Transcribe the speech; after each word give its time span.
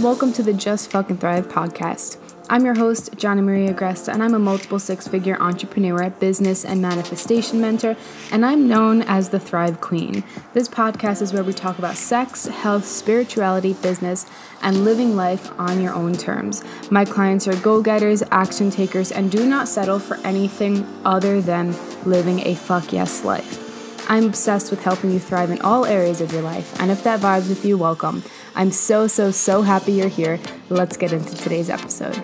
Welcome 0.00 0.32
to 0.32 0.42
the 0.42 0.54
Just 0.54 0.90
Fucking 0.92 1.18
Thrive 1.18 1.48
podcast. 1.48 2.16
I'm 2.48 2.64
your 2.64 2.74
host, 2.74 3.10
Johnny 3.18 3.42
Maria 3.42 3.74
Gresta, 3.74 4.14
and 4.14 4.22
I'm 4.22 4.32
a 4.32 4.38
multiple 4.38 4.78
six 4.78 5.06
figure 5.06 5.36
entrepreneur, 5.38 6.08
business, 6.08 6.64
and 6.64 6.80
manifestation 6.80 7.60
mentor, 7.60 7.98
and 8.32 8.46
I'm 8.46 8.66
known 8.66 9.02
as 9.02 9.28
the 9.28 9.38
Thrive 9.38 9.82
Queen. 9.82 10.24
This 10.54 10.70
podcast 10.70 11.20
is 11.20 11.34
where 11.34 11.44
we 11.44 11.52
talk 11.52 11.78
about 11.78 11.96
sex, 11.96 12.46
health, 12.46 12.86
spirituality, 12.86 13.74
business, 13.74 14.24
and 14.62 14.84
living 14.86 15.16
life 15.16 15.52
on 15.60 15.82
your 15.82 15.92
own 15.92 16.14
terms. 16.14 16.64
My 16.90 17.04
clients 17.04 17.46
are 17.46 17.56
go 17.56 17.82
getters, 17.82 18.22
action 18.30 18.70
takers, 18.70 19.12
and 19.12 19.30
do 19.30 19.46
not 19.46 19.68
settle 19.68 19.98
for 19.98 20.16
anything 20.26 20.88
other 21.04 21.42
than 21.42 21.76
living 22.06 22.40
a 22.46 22.54
fuck 22.54 22.90
yes 22.90 23.22
life. 23.22 23.66
I'm 24.08 24.24
obsessed 24.24 24.70
with 24.70 24.82
helping 24.82 25.10
you 25.10 25.20
thrive 25.20 25.50
in 25.50 25.60
all 25.60 25.84
areas 25.84 26.22
of 26.22 26.32
your 26.32 26.42
life, 26.42 26.80
and 26.80 26.90
if 26.90 27.04
that 27.04 27.20
vibes 27.20 27.50
with 27.50 27.66
you, 27.66 27.76
welcome. 27.76 28.24
I'm 28.54 28.72
so, 28.72 29.06
so, 29.06 29.30
so 29.30 29.62
happy 29.62 29.92
you're 29.92 30.08
here. 30.08 30.40
Let's 30.68 30.96
get 30.96 31.12
into 31.12 31.36
today's 31.36 31.70
episode. 31.70 32.20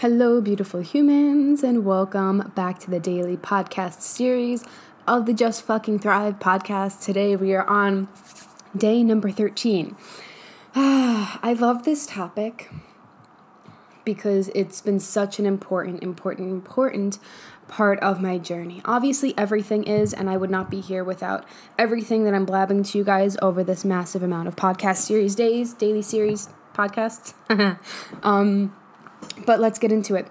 Hello, 0.00 0.40
beautiful 0.40 0.80
humans, 0.80 1.64
and 1.64 1.84
welcome 1.84 2.52
back 2.54 2.78
to 2.80 2.90
the 2.90 3.00
daily 3.00 3.36
podcast 3.36 4.02
series 4.02 4.62
of 5.06 5.24
the 5.24 5.32
Just 5.32 5.62
Fucking 5.62 6.00
Thrive 6.00 6.40
podcast. 6.40 7.04
Today 7.04 7.36
we 7.36 7.54
are 7.54 7.66
on 7.68 8.08
day 8.76 9.04
number 9.04 9.30
13. 9.30 9.96
I 10.74 11.56
love 11.58 11.84
this 11.84 12.06
topic 12.06 12.70
because 14.04 14.48
it's 14.54 14.80
been 14.80 14.98
such 14.98 15.38
an 15.38 15.46
important, 15.46 16.02
important, 16.02 16.50
important 16.50 17.20
part 17.68 18.00
of 18.00 18.20
my 18.20 18.38
journey. 18.38 18.82
Obviously, 18.84 19.32
everything 19.38 19.84
is, 19.84 20.12
and 20.12 20.28
I 20.28 20.36
would 20.36 20.50
not 20.50 20.70
be 20.70 20.80
here 20.80 21.04
without 21.04 21.44
everything 21.78 22.24
that 22.24 22.34
I'm 22.34 22.44
blabbing 22.44 22.82
to 22.82 22.98
you 22.98 23.04
guys 23.04 23.36
over 23.40 23.62
this 23.62 23.84
massive 23.84 24.24
amount 24.24 24.48
of 24.48 24.56
podcast 24.56 24.96
series 24.96 25.36
days, 25.36 25.72
daily 25.72 26.02
series 26.02 26.48
podcasts. 26.74 27.34
um, 28.24 28.74
but 29.44 29.60
let's 29.60 29.78
get 29.78 29.92
into 29.92 30.16
it. 30.16 30.26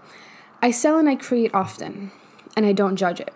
I 0.61 0.71
sell 0.71 0.97
and 0.97 1.07
I 1.07 1.15
create 1.15 1.53
often, 1.53 2.11
and 2.57 2.65
I 2.65 2.73
don't 2.73 2.97
judge 2.97 3.21
it. 3.21 3.33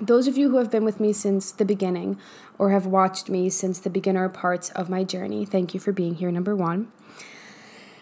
Those 0.00 0.26
of 0.26 0.36
you 0.36 0.50
who 0.50 0.58
have 0.58 0.70
been 0.70 0.84
with 0.84 1.00
me 1.00 1.12
since 1.12 1.50
the 1.50 1.64
beginning 1.64 2.18
or 2.58 2.70
have 2.70 2.86
watched 2.86 3.30
me 3.30 3.48
since 3.48 3.78
the 3.78 3.88
beginner 3.88 4.28
parts 4.28 4.68
of 4.70 4.90
my 4.90 5.04
journey, 5.04 5.46
thank 5.46 5.72
you 5.72 5.80
for 5.80 5.92
being 5.92 6.16
here, 6.16 6.30
number 6.30 6.54
one. 6.54 6.92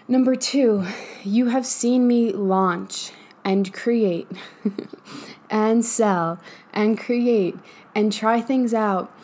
Number 0.08 0.34
two, 0.34 0.86
you 1.22 1.46
have 1.46 1.64
seen 1.64 2.08
me 2.08 2.32
launch 2.32 3.12
and 3.44 3.72
create 3.72 4.26
and 5.50 5.84
sell 5.84 6.40
and 6.72 6.98
create 6.98 7.56
and 7.94 8.12
try 8.12 8.40
things 8.40 8.74
out 8.74 9.14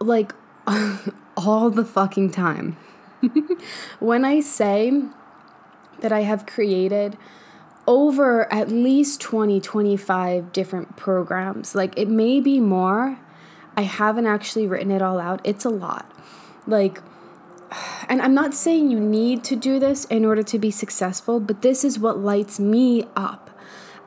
like 0.00 0.34
all 1.36 1.70
the 1.70 1.84
fucking 1.84 2.30
time. 2.30 2.76
when 4.00 4.24
I 4.24 4.40
say 4.40 5.04
that 6.00 6.12
I 6.12 6.20
have 6.22 6.44
created 6.44 7.16
over 7.86 8.52
at 8.52 8.68
least 8.70 9.20
20, 9.20 9.60
25 9.60 10.52
different 10.52 10.96
programs. 10.96 11.74
Like 11.74 11.96
it 11.98 12.08
may 12.08 12.40
be 12.40 12.60
more. 12.60 13.18
I 13.76 13.82
haven't 13.82 14.26
actually 14.26 14.66
written 14.66 14.90
it 14.90 15.02
all 15.02 15.18
out. 15.18 15.40
It's 15.44 15.64
a 15.64 15.70
lot. 15.70 16.10
Like, 16.66 17.00
and 18.08 18.22
I'm 18.22 18.34
not 18.34 18.54
saying 18.54 18.90
you 18.90 19.00
need 19.00 19.44
to 19.44 19.56
do 19.56 19.78
this 19.78 20.04
in 20.06 20.24
order 20.24 20.42
to 20.42 20.58
be 20.58 20.70
successful, 20.70 21.40
but 21.40 21.62
this 21.62 21.84
is 21.84 21.98
what 21.98 22.18
lights 22.18 22.58
me 22.58 23.04
up. 23.16 23.50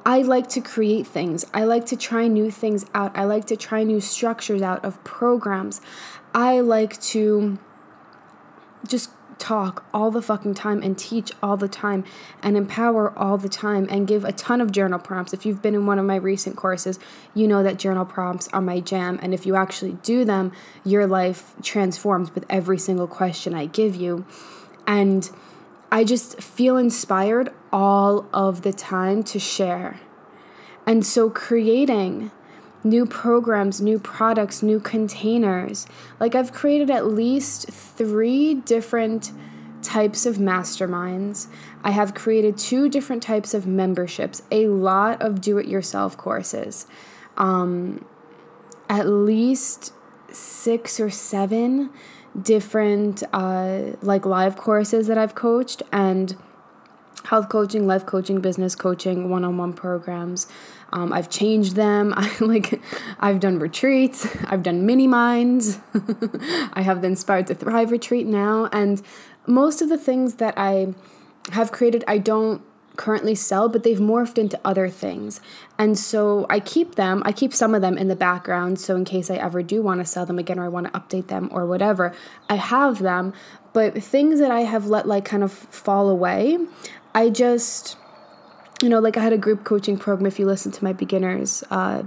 I 0.05 0.21
like 0.21 0.47
to 0.49 0.61
create 0.61 1.05
things. 1.05 1.45
I 1.53 1.65
like 1.65 1.85
to 1.87 1.97
try 1.97 2.29
new 2.29 2.49
things 2.49 2.85
out. 2.93 3.11
I 3.17 3.25
like 3.25 3.45
to 3.47 3.57
try 3.57 3.83
new 3.83 3.99
structures 3.99 4.61
out 4.61 4.83
of 4.85 5.03
programs. 5.03 5.81
I 6.33 6.61
like 6.61 6.99
to 7.01 7.59
just 8.87 9.09
talk 9.47 9.85
all 9.93 10.11
the 10.11 10.21
fucking 10.21 10.53
time 10.53 10.83
and 10.83 10.97
teach 10.97 11.31
all 11.41 11.55
the 11.55 11.69
time 11.69 12.03
and 12.43 12.57
empower 12.57 13.17
all 13.17 13.37
the 13.37 13.47
time 13.47 13.87
and 13.89 14.05
give 14.05 14.25
a 14.25 14.31
ton 14.33 14.59
of 14.59 14.73
journal 14.73 14.99
prompts. 14.99 15.33
If 15.33 15.45
you've 15.45 15.61
been 15.61 15.73
in 15.73 15.85
one 15.85 15.99
of 15.99 16.05
my 16.05 16.17
recent 16.17 16.57
courses, 16.57 16.99
you 17.33 17.47
know 17.47 17.63
that 17.63 17.79
journal 17.79 18.03
prompts 18.03 18.49
are 18.49 18.59
my 18.59 18.81
jam. 18.81 19.17
And 19.21 19.33
if 19.33 19.45
you 19.45 19.55
actually 19.55 19.93
do 20.03 20.25
them, 20.25 20.51
your 20.83 21.07
life 21.07 21.53
transforms 21.63 22.35
with 22.35 22.43
every 22.49 22.77
single 22.77 23.07
question 23.07 23.53
I 23.53 23.67
give 23.67 23.95
you. 23.95 24.25
And 24.85 25.29
I 25.93 26.03
just 26.03 26.41
feel 26.41 26.75
inspired 26.75 27.53
all 27.71 28.25
of 28.33 28.63
the 28.63 28.73
time 28.73 29.23
to 29.23 29.39
share. 29.39 30.01
And 30.85 31.05
so 31.05 31.29
creating 31.29 32.31
new 32.89 33.05
programs, 33.05 33.81
new 33.81 33.99
products, 33.99 34.63
new 34.63 34.79
containers. 34.79 35.87
Like 36.19 36.35
I've 36.35 36.51
created 36.51 36.89
at 36.89 37.05
least 37.05 37.69
three 37.69 38.53
different 38.53 39.31
types 39.81 40.25
of 40.25 40.37
masterminds. 40.37 41.47
I 41.83 41.91
have 41.91 42.13
created 42.13 42.57
two 42.57 42.89
different 42.89 43.23
types 43.23 43.53
of 43.53 43.65
memberships, 43.67 44.41
a 44.51 44.67
lot 44.67 45.21
of 45.21 45.41
do 45.41 45.57
it 45.57 45.67
yourself 45.67 46.17
courses, 46.17 46.87
um, 47.37 48.03
at 48.89 49.07
least 49.07 49.93
six 50.31 50.99
or 50.99 51.09
seven 51.09 51.89
different 52.39 53.23
uh, 53.33 53.95
like 54.01 54.25
live 54.25 54.57
courses 54.57 55.07
that 55.07 55.17
I've 55.17 55.35
coached 55.35 55.81
and 55.91 56.35
health 57.25 57.49
coaching, 57.49 57.87
life 57.87 58.05
coaching, 58.05 58.39
business 58.39 58.75
coaching, 58.75 59.29
one-on-one 59.29 59.73
programs. 59.73 60.47
Um, 60.93 61.11
I've 61.11 61.29
changed 61.29 61.75
them. 61.75 62.13
I 62.17 62.31
like 62.39 62.81
I've 63.19 63.39
done 63.39 63.59
retreats. 63.59 64.27
I've 64.45 64.63
done 64.63 64.85
mini 64.85 65.07
minds. 65.07 65.79
I 66.73 66.81
have 66.81 67.01
the 67.01 67.07
Inspired 67.07 67.47
to 67.47 67.55
Thrive 67.55 67.91
retreat 67.91 68.27
now, 68.27 68.69
and 68.71 69.01
most 69.45 69.81
of 69.81 69.89
the 69.89 69.97
things 69.97 70.35
that 70.35 70.53
I 70.57 70.93
have 71.51 71.71
created, 71.71 72.03
I 72.07 72.17
don't 72.17 72.61
currently 72.97 73.35
sell, 73.35 73.69
but 73.69 73.83
they've 73.83 73.99
morphed 73.99 74.37
into 74.37 74.59
other 74.65 74.89
things. 74.89 75.39
And 75.77 75.97
so 75.97 76.45
I 76.49 76.59
keep 76.59 76.95
them, 76.95 77.21
I 77.25 77.31
keep 77.31 77.53
some 77.53 77.73
of 77.73 77.81
them 77.81 77.97
in 77.97 78.07
the 78.07 78.15
background. 78.15 78.79
So 78.79 78.95
in 78.95 79.05
case 79.05 79.29
I 79.29 79.35
ever 79.35 79.63
do 79.63 79.81
want 79.81 80.01
to 80.01 80.05
sell 80.05 80.25
them 80.25 80.39
again 80.39 80.59
or 80.59 80.65
I 80.65 80.67
want 80.67 80.91
to 80.91 80.99
update 80.99 81.27
them 81.27 81.47
or 81.51 81.65
whatever, 81.65 82.13
I 82.49 82.55
have 82.55 82.99
them. 82.99 83.33
But 83.71 84.01
things 84.03 84.39
that 84.39 84.51
I 84.51 84.61
have 84.61 84.87
let 84.87 85.07
like 85.07 85.23
kind 85.23 85.43
of 85.43 85.51
fall 85.51 86.09
away, 86.09 86.57
I 87.13 87.29
just 87.29 87.95
you 88.81 88.89
know, 88.89 88.99
like 88.99 89.17
I 89.17 89.21
had 89.21 89.33
a 89.33 89.37
group 89.37 89.63
coaching 89.63 89.97
program. 89.97 90.27
If 90.27 90.39
you 90.39 90.45
listen 90.45 90.71
to 90.73 90.83
my 90.83 90.93
beginners 90.93 91.63
uh, 91.71 92.03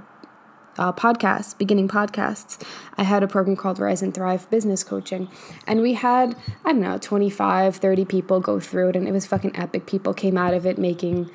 uh, 0.79 0.93
podcasts, 0.93 1.57
beginning 1.57 1.89
podcasts, 1.89 2.63
I 2.97 3.03
had 3.03 3.23
a 3.23 3.29
program 3.29 3.57
called 3.57 3.79
Rise 3.79 4.03
and 4.03 4.15
Thrive 4.15 4.49
Business 4.51 4.85
Coaching. 4.85 5.29
And 5.67 5.83
we 5.83 5.95
had, 5.95 6.37
I 6.65 6.73
don't 6.73 6.81
know, 6.81 6.99
25, 6.99 7.77
30 7.77 8.05
people 8.05 8.41
go 8.41 8.61
through 8.61 8.91
it. 8.91 8.97
And 8.97 9.09
it 9.09 9.13
was 9.13 9.27
fucking 9.27 9.57
epic. 9.57 9.87
People 9.87 10.15
came 10.15 10.39
out 10.39 10.55
of 10.55 10.65
it 10.65 10.79
making 10.79 11.31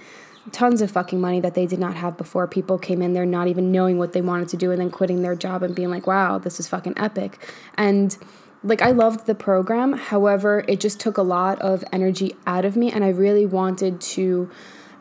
tons 0.52 0.82
of 0.82 0.92
fucking 0.92 1.20
money 1.20 1.42
that 1.42 1.54
they 1.54 1.66
did 1.66 1.80
not 1.80 1.96
have 1.96 2.18
before. 2.18 2.48
People 2.48 2.78
came 2.78 3.02
in 3.02 3.14
there 3.14 3.26
not 3.26 3.48
even 3.48 3.72
knowing 3.72 3.98
what 3.98 4.14
they 4.14 4.22
wanted 4.22 4.48
to 4.50 4.58
do 4.58 4.72
and 4.72 4.80
then 4.80 4.92
quitting 4.92 5.22
their 5.22 5.36
job 5.36 5.64
and 5.64 5.76
being 5.76 5.90
like, 5.90 6.08
wow, 6.08 6.38
this 6.38 6.60
is 6.60 6.68
fucking 6.68 6.94
epic. 6.98 7.40
And 7.78 8.16
like 8.64 8.82
I 8.82 8.92
loved 8.92 9.26
the 9.26 9.36
program. 9.36 9.94
However, 9.94 10.64
it 10.68 10.80
just 10.80 11.00
took 11.00 11.18
a 11.18 11.24
lot 11.24 11.60
of 11.62 11.84
energy 11.92 12.36
out 12.48 12.64
of 12.64 12.76
me. 12.76 12.92
And 12.92 13.04
I 13.04 13.10
really 13.10 13.46
wanted 13.46 14.00
to 14.02 14.50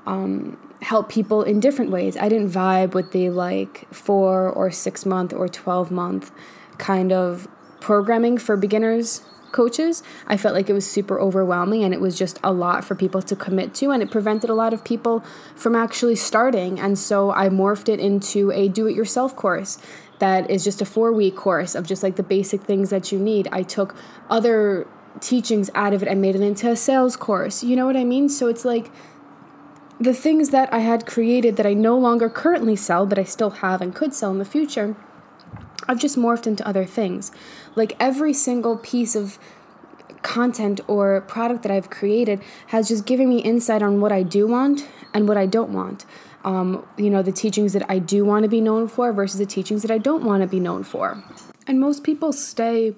um, 0.06 0.58
help 0.82 1.08
people 1.08 1.42
in 1.42 1.60
different 1.60 1.90
ways. 1.90 2.16
I 2.16 2.28
didn't 2.28 2.50
vibe 2.50 2.94
with 2.94 3.12
the 3.12 3.30
like 3.30 3.92
four 3.92 4.48
or 4.48 4.70
six 4.70 5.06
month 5.06 5.32
or 5.32 5.48
12 5.48 5.90
month 5.90 6.30
kind 6.78 7.12
of 7.12 7.48
programming 7.80 8.38
for 8.38 8.56
beginners 8.56 9.22
coaches. 9.52 10.02
I 10.26 10.36
felt 10.36 10.54
like 10.54 10.68
it 10.68 10.72
was 10.72 10.90
super 10.90 11.18
overwhelming 11.18 11.84
and 11.84 11.94
it 11.94 12.00
was 12.00 12.18
just 12.18 12.38
a 12.42 12.52
lot 12.52 12.84
for 12.84 12.94
people 12.94 13.22
to 13.22 13.36
commit 13.36 13.72
to, 13.76 13.90
and 13.90 14.02
it 14.02 14.10
prevented 14.10 14.50
a 14.50 14.54
lot 14.54 14.74
of 14.74 14.84
people 14.84 15.24
from 15.54 15.74
actually 15.76 16.16
starting. 16.16 16.80
And 16.80 16.98
so 16.98 17.30
I 17.30 17.48
morphed 17.48 17.88
it 17.88 18.00
into 18.00 18.50
a 18.50 18.68
do 18.68 18.86
it 18.86 18.94
yourself 18.94 19.34
course 19.36 19.78
that 20.18 20.50
is 20.50 20.64
just 20.64 20.82
a 20.82 20.84
four 20.84 21.12
week 21.12 21.36
course 21.36 21.74
of 21.74 21.86
just 21.86 22.02
like 22.02 22.16
the 22.16 22.22
basic 22.22 22.62
things 22.62 22.90
that 22.90 23.12
you 23.12 23.18
need. 23.18 23.48
I 23.52 23.62
took 23.62 23.94
other 24.28 24.86
teachings 25.20 25.70
out 25.74 25.92
of 25.92 26.02
it 26.02 26.08
and 26.08 26.20
made 26.20 26.34
it 26.34 26.40
into 26.40 26.68
a 26.70 26.76
sales 26.76 27.16
course. 27.16 27.62
You 27.62 27.76
know 27.76 27.86
what 27.86 27.96
I 27.96 28.04
mean? 28.04 28.28
So 28.28 28.48
it's 28.48 28.64
like, 28.64 28.90
the 30.04 30.14
things 30.14 30.50
that 30.50 30.72
I 30.72 30.80
had 30.80 31.06
created 31.06 31.56
that 31.56 31.66
I 31.66 31.72
no 31.72 31.98
longer 31.98 32.28
currently 32.28 32.76
sell, 32.76 33.06
but 33.06 33.18
I 33.18 33.24
still 33.24 33.50
have 33.50 33.80
and 33.80 33.94
could 33.94 34.12
sell 34.12 34.30
in 34.30 34.38
the 34.38 34.44
future, 34.44 34.96
I've 35.88 35.98
just 35.98 36.16
morphed 36.16 36.46
into 36.46 36.66
other 36.66 36.84
things. 36.84 37.32
Like 37.74 37.96
every 37.98 38.32
single 38.32 38.76
piece 38.76 39.16
of 39.16 39.38
content 40.22 40.80
or 40.86 41.20
product 41.22 41.62
that 41.62 41.72
I've 41.72 41.90
created 41.90 42.42
has 42.68 42.88
just 42.88 43.06
given 43.06 43.28
me 43.28 43.38
insight 43.38 43.82
on 43.82 44.00
what 44.00 44.12
I 44.12 44.22
do 44.22 44.46
want 44.46 44.86
and 45.12 45.26
what 45.26 45.36
I 45.36 45.46
don't 45.46 45.72
want. 45.72 46.04
Um, 46.44 46.86
you 46.98 47.08
know, 47.08 47.22
the 47.22 47.32
teachings 47.32 47.72
that 47.72 47.88
I 47.90 47.98
do 47.98 48.24
want 48.24 48.42
to 48.42 48.48
be 48.48 48.60
known 48.60 48.88
for 48.88 49.12
versus 49.12 49.38
the 49.38 49.46
teachings 49.46 49.80
that 49.82 49.90
I 49.90 49.98
don't 49.98 50.24
want 50.24 50.42
to 50.42 50.46
be 50.46 50.60
known 50.60 50.82
for. 50.82 51.22
And 51.66 51.80
most 51.80 52.04
people 52.04 52.32
stay 52.32 52.94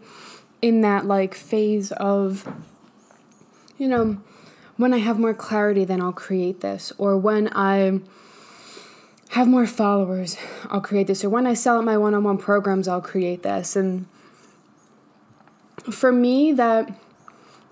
in 0.60 0.80
that 0.80 1.06
like 1.06 1.34
phase 1.34 1.92
of, 1.92 2.52
you 3.78 3.86
know, 3.86 4.18
when 4.76 4.92
I 4.92 4.98
have 4.98 5.18
more 5.18 5.34
clarity, 5.34 5.84
then 5.84 6.00
I'll 6.00 6.12
create 6.12 6.60
this. 6.60 6.92
Or 6.98 7.16
when 7.16 7.48
I 7.52 8.00
have 9.30 9.48
more 9.48 9.66
followers, 9.66 10.36
I'll 10.68 10.80
create 10.80 11.06
this. 11.06 11.24
Or 11.24 11.30
when 11.30 11.46
I 11.46 11.54
sell 11.54 11.78
at 11.78 11.84
my 11.84 11.96
one 11.96 12.14
on 12.14 12.24
one 12.24 12.38
programs, 12.38 12.86
I'll 12.86 13.00
create 13.00 13.42
this. 13.42 13.74
And 13.74 14.06
for 15.90 16.12
me, 16.12 16.52
that 16.52 16.92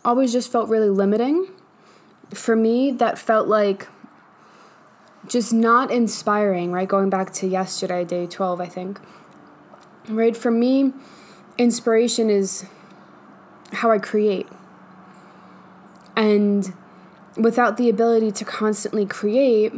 always 0.04 0.32
just 0.32 0.50
felt 0.50 0.68
really 0.68 0.90
limiting. 0.90 1.48
For 2.30 2.56
me, 2.56 2.90
that 2.92 3.18
felt 3.18 3.48
like 3.48 3.88
just 5.28 5.52
not 5.52 5.90
inspiring, 5.90 6.72
right? 6.72 6.88
Going 6.88 7.10
back 7.10 7.32
to 7.34 7.46
yesterday, 7.46 8.04
day 8.04 8.26
12, 8.26 8.60
I 8.60 8.66
think. 8.66 9.00
Right? 10.08 10.36
For 10.36 10.50
me, 10.50 10.92
inspiration 11.56 12.30
is 12.30 12.66
how 13.72 13.90
I 13.90 13.98
create. 13.98 14.48
And 16.16 16.74
without 17.36 17.76
the 17.76 17.88
ability 17.88 18.32
to 18.32 18.44
constantly 18.44 19.06
create, 19.06 19.72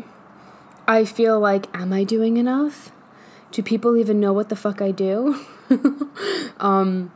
I 0.87 1.05
feel 1.05 1.41
like, 1.41 1.67
am 1.77 1.93
I 1.93 2.05
doing 2.05 2.37
enough? 2.37 2.93
Do 3.51 3.63
people 3.63 3.97
even 3.97 4.21
know 4.21 4.33
what 4.33 4.49
the 4.49 4.57
fuck 4.57 4.83
I 4.83 4.91
do? 4.91 5.45
um, 6.61 7.13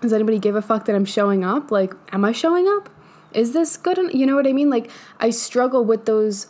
does 0.00 0.12
anybody 0.12 0.38
give 0.38 0.56
a 0.56 0.62
fuck 0.62 0.84
that 0.86 0.94
I'm 0.94 1.04
showing 1.04 1.44
up? 1.44 1.70
Like, 1.70 1.94
am 2.12 2.24
I 2.24 2.32
showing 2.32 2.66
up? 2.68 2.88
Is 3.32 3.52
this 3.52 3.76
good? 3.76 3.98
En- 3.98 4.10
you 4.10 4.26
know 4.26 4.34
what 4.34 4.46
I 4.46 4.52
mean? 4.52 4.70
Like, 4.70 4.90
I 5.18 5.30
struggle 5.30 5.84
with 5.84 6.06
those, 6.06 6.48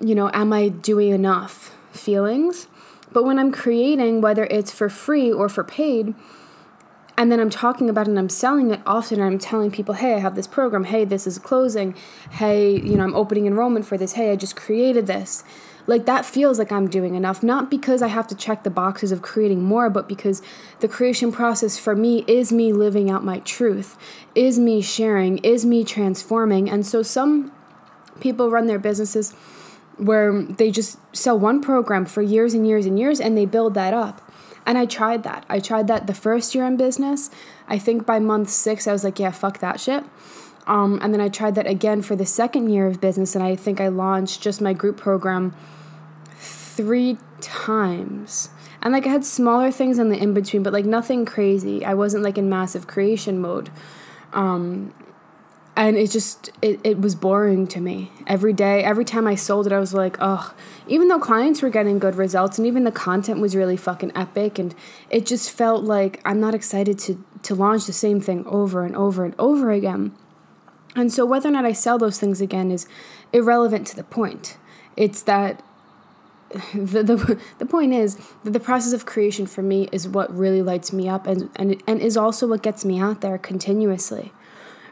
you 0.00 0.14
know, 0.14 0.30
am 0.32 0.52
I 0.52 0.68
doing 0.68 1.12
enough 1.12 1.76
feelings? 1.92 2.68
But 3.12 3.24
when 3.24 3.38
I'm 3.38 3.52
creating, 3.52 4.20
whether 4.20 4.44
it's 4.44 4.72
for 4.72 4.88
free 4.88 5.32
or 5.32 5.48
for 5.48 5.62
paid, 5.62 6.14
and 7.16 7.30
then 7.30 7.38
I'm 7.38 7.50
talking 7.50 7.88
about 7.88 8.06
it 8.06 8.10
and 8.10 8.18
I'm 8.18 8.28
selling 8.28 8.70
it 8.70 8.80
often 8.86 9.20
I'm 9.20 9.38
telling 9.38 9.70
people, 9.70 9.94
hey, 9.94 10.14
I 10.14 10.18
have 10.18 10.34
this 10.34 10.46
program. 10.46 10.84
Hey, 10.84 11.04
this 11.04 11.26
is 11.26 11.38
closing. 11.38 11.94
Hey, 12.32 12.72
you 12.80 12.96
know, 12.96 13.04
I'm 13.04 13.14
opening 13.14 13.46
enrollment 13.46 13.86
for 13.86 13.96
this. 13.96 14.14
Hey, 14.14 14.32
I 14.32 14.36
just 14.36 14.56
created 14.56 15.06
this. 15.06 15.44
Like 15.86 16.06
that 16.06 16.24
feels 16.24 16.58
like 16.58 16.72
I'm 16.72 16.88
doing 16.88 17.14
enough, 17.14 17.42
not 17.42 17.70
because 17.70 18.00
I 18.00 18.08
have 18.08 18.26
to 18.28 18.34
check 18.34 18.62
the 18.64 18.70
boxes 18.70 19.12
of 19.12 19.22
creating 19.22 19.62
more, 19.62 19.90
but 19.90 20.08
because 20.08 20.42
the 20.80 20.88
creation 20.88 21.30
process 21.30 21.78
for 21.78 21.94
me 21.94 22.24
is 22.26 22.50
me 22.50 22.72
living 22.72 23.10
out 23.10 23.22
my 23.22 23.40
truth, 23.40 23.98
is 24.34 24.58
me 24.58 24.80
sharing, 24.80 25.38
is 25.38 25.66
me 25.66 25.84
transforming. 25.84 26.70
And 26.70 26.86
so 26.86 27.02
some 27.02 27.52
people 28.18 28.50
run 28.50 28.66
their 28.66 28.78
businesses 28.78 29.32
where 29.98 30.42
they 30.42 30.70
just 30.70 30.98
sell 31.14 31.38
one 31.38 31.60
program 31.60 32.06
for 32.06 32.22
years 32.22 32.54
and 32.54 32.66
years 32.66 32.86
and 32.86 32.98
years 32.98 33.20
and 33.20 33.36
they 33.36 33.46
build 33.46 33.74
that 33.74 33.92
up. 33.92 34.23
And 34.66 34.78
I 34.78 34.86
tried 34.86 35.22
that. 35.24 35.44
I 35.48 35.60
tried 35.60 35.88
that 35.88 36.06
the 36.06 36.14
first 36.14 36.54
year 36.54 36.64
in 36.64 36.76
business. 36.76 37.30
I 37.68 37.78
think 37.78 38.06
by 38.06 38.18
month 38.18 38.50
six, 38.50 38.86
I 38.86 38.92
was 38.92 39.04
like, 39.04 39.18
yeah, 39.18 39.30
fuck 39.30 39.58
that 39.58 39.80
shit. 39.80 40.04
Um, 40.66 40.98
and 41.02 41.12
then 41.12 41.20
I 41.20 41.28
tried 41.28 41.54
that 41.56 41.66
again 41.66 42.00
for 42.00 42.16
the 42.16 42.24
second 42.24 42.70
year 42.70 42.86
of 42.86 43.00
business, 43.00 43.34
and 43.34 43.44
I 43.44 43.54
think 43.54 43.80
I 43.80 43.88
launched 43.88 44.40
just 44.40 44.62
my 44.62 44.72
group 44.72 44.96
program 44.96 45.54
three 46.38 47.18
times. 47.40 48.48
And 48.80 48.92
like 48.92 49.06
I 49.06 49.10
had 49.10 49.24
smaller 49.24 49.70
things 49.70 49.98
in 49.98 50.08
the 50.08 50.16
in 50.16 50.34
between, 50.34 50.62
but 50.62 50.72
like 50.72 50.84
nothing 50.84 51.24
crazy. 51.24 51.84
I 51.84 51.94
wasn't 51.94 52.24
like 52.24 52.38
in 52.38 52.48
massive 52.48 52.86
creation 52.86 53.40
mode. 53.40 53.70
Um, 54.32 54.92
and 55.76 55.96
it 55.96 56.10
just 56.10 56.50
it, 56.62 56.80
it 56.84 57.00
was 57.00 57.14
boring 57.14 57.66
to 57.68 57.80
me. 57.80 58.10
Every 58.26 58.52
day 58.52 58.82
every 58.82 59.04
time 59.04 59.26
i 59.26 59.34
sold 59.34 59.66
it 59.66 59.72
i 59.72 59.78
was 59.78 59.92
like 59.92 60.16
oh 60.20 60.54
even 60.86 61.08
though 61.08 61.18
clients 61.18 61.60
were 61.60 61.68
getting 61.68 61.98
good 61.98 62.14
results 62.16 62.58
and 62.58 62.66
even 62.66 62.84
the 62.84 62.92
content 62.92 63.40
was 63.40 63.54
really 63.54 63.76
fucking 63.76 64.12
epic 64.14 64.58
and 64.58 64.74
it 65.10 65.26
just 65.26 65.50
felt 65.50 65.84
like 65.84 66.20
i'm 66.24 66.40
not 66.40 66.54
excited 66.54 66.98
to 67.00 67.22
to 67.44 67.54
launch 67.54 67.86
the 67.86 67.92
same 67.92 68.20
thing 68.20 68.44
over 68.46 68.84
and 68.84 68.96
over 68.96 69.24
and 69.24 69.34
over 69.38 69.70
again. 69.70 70.12
And 70.96 71.12
so 71.12 71.24
whether 71.24 71.48
or 71.48 71.52
not 71.52 71.64
i 71.64 71.72
sell 71.72 71.98
those 71.98 72.18
things 72.18 72.40
again 72.40 72.70
is 72.70 72.88
irrelevant 73.32 73.86
to 73.88 73.96
the 73.96 74.04
point. 74.04 74.56
It's 74.96 75.22
that 75.22 75.62
the, 76.74 77.02
the, 77.02 77.40
the 77.58 77.66
point 77.66 77.92
is 77.92 78.16
that 78.44 78.52
the 78.52 78.60
process 78.60 78.92
of 78.92 79.06
creation 79.06 79.46
for 79.46 79.62
me 79.62 79.88
is 79.90 80.06
what 80.06 80.34
really 80.34 80.62
lights 80.62 80.92
me 80.92 81.08
up 81.08 81.26
and, 81.26 81.50
and, 81.56 81.82
and 81.86 82.00
is 82.00 82.16
also 82.16 82.46
what 82.46 82.62
gets 82.62 82.84
me 82.84 83.00
out 83.00 83.20
there 83.20 83.38
continuously 83.38 84.32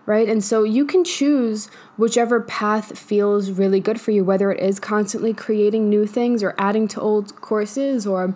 right? 0.06 0.28
And 0.28 0.42
so 0.42 0.64
you 0.64 0.84
can 0.84 1.04
choose 1.04 1.66
whichever 1.96 2.40
path 2.40 2.98
feels 2.98 3.50
really 3.50 3.80
good 3.80 4.00
for 4.00 4.10
you, 4.10 4.24
whether 4.24 4.50
it 4.50 4.60
is 4.60 4.80
constantly 4.80 5.32
creating 5.32 5.88
new 5.88 6.06
things 6.06 6.42
or 6.42 6.54
adding 6.58 6.88
to 6.88 7.00
old 7.00 7.40
courses 7.40 8.06
or, 8.06 8.34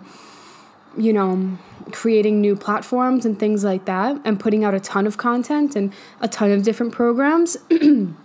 you 0.97 1.11
know, 1.11 1.57
creating 1.91 2.41
new 2.41 2.55
platforms 2.55 3.25
and 3.25 3.39
things 3.39 3.63
like 3.63 3.85
that 3.85 4.19
and 4.23 4.39
putting 4.39 4.63
out 4.63 4.73
a 4.73 4.79
ton 4.79 5.05
of 5.05 5.17
content 5.17 5.75
and 5.75 5.93
a 6.21 6.27
ton 6.27 6.51
of 6.51 6.63
different 6.63 6.93
programs. 6.93 7.57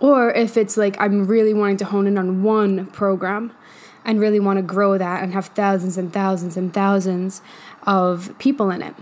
or 0.00 0.30
if 0.32 0.56
it's 0.56 0.76
like 0.76 1.00
I'm 1.00 1.26
really 1.26 1.54
wanting 1.54 1.78
to 1.78 1.84
hone 1.86 2.06
in 2.06 2.18
on 2.18 2.42
one 2.42 2.86
program 2.86 3.52
and 4.04 4.20
really 4.20 4.40
want 4.40 4.58
to 4.58 4.62
grow 4.62 4.98
that 4.98 5.22
and 5.22 5.32
have 5.32 5.46
thousands 5.46 5.96
and 5.96 6.12
thousands 6.12 6.56
and 6.56 6.72
thousands 6.72 7.40
of 7.84 8.36
people 8.38 8.70
in 8.70 8.82
it 8.82 8.94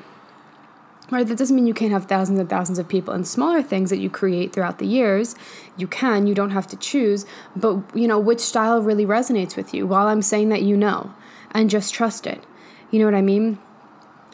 right 1.11 1.27
that 1.27 1.37
doesn't 1.37 1.57
mean 1.57 1.67
you 1.67 1.75
can't 1.75 1.93
have 1.93 2.07
thousands 2.07 2.39
and 2.39 2.49
thousands 2.49 2.79
of 2.79 2.89
people 2.89 3.13
and 3.13 3.27
smaller 3.27 3.63
things 3.63 3.91
that 3.91 3.99
you 3.99 4.09
create 4.09 4.53
throughout 4.53 4.79
the 4.79 4.87
years 4.87 5.35
you 5.77 5.87
can 5.87 6.27
you 6.27 6.35
don't 6.35 6.51
have 6.51 6.67
to 6.67 6.77
choose 6.77 7.27
but 7.55 7.79
you 7.95 8.09
know 8.09 8.19
which 8.19 8.41
style 8.41 8.81
really 8.81 9.05
resonates 9.05 9.57
with 9.57 9.75
you 9.75 9.87
while 9.87 10.07
i'm 10.07 10.23
saying 10.23 10.49
that 10.49 10.63
you 10.63 10.77
know 10.77 11.15
and 11.55 11.71
just 11.71 11.95
trust 11.95 12.27
it. 12.27 12.43
You 12.91 12.99
know 12.99 13.07
what 13.07 13.15
i 13.15 13.23
mean? 13.23 13.59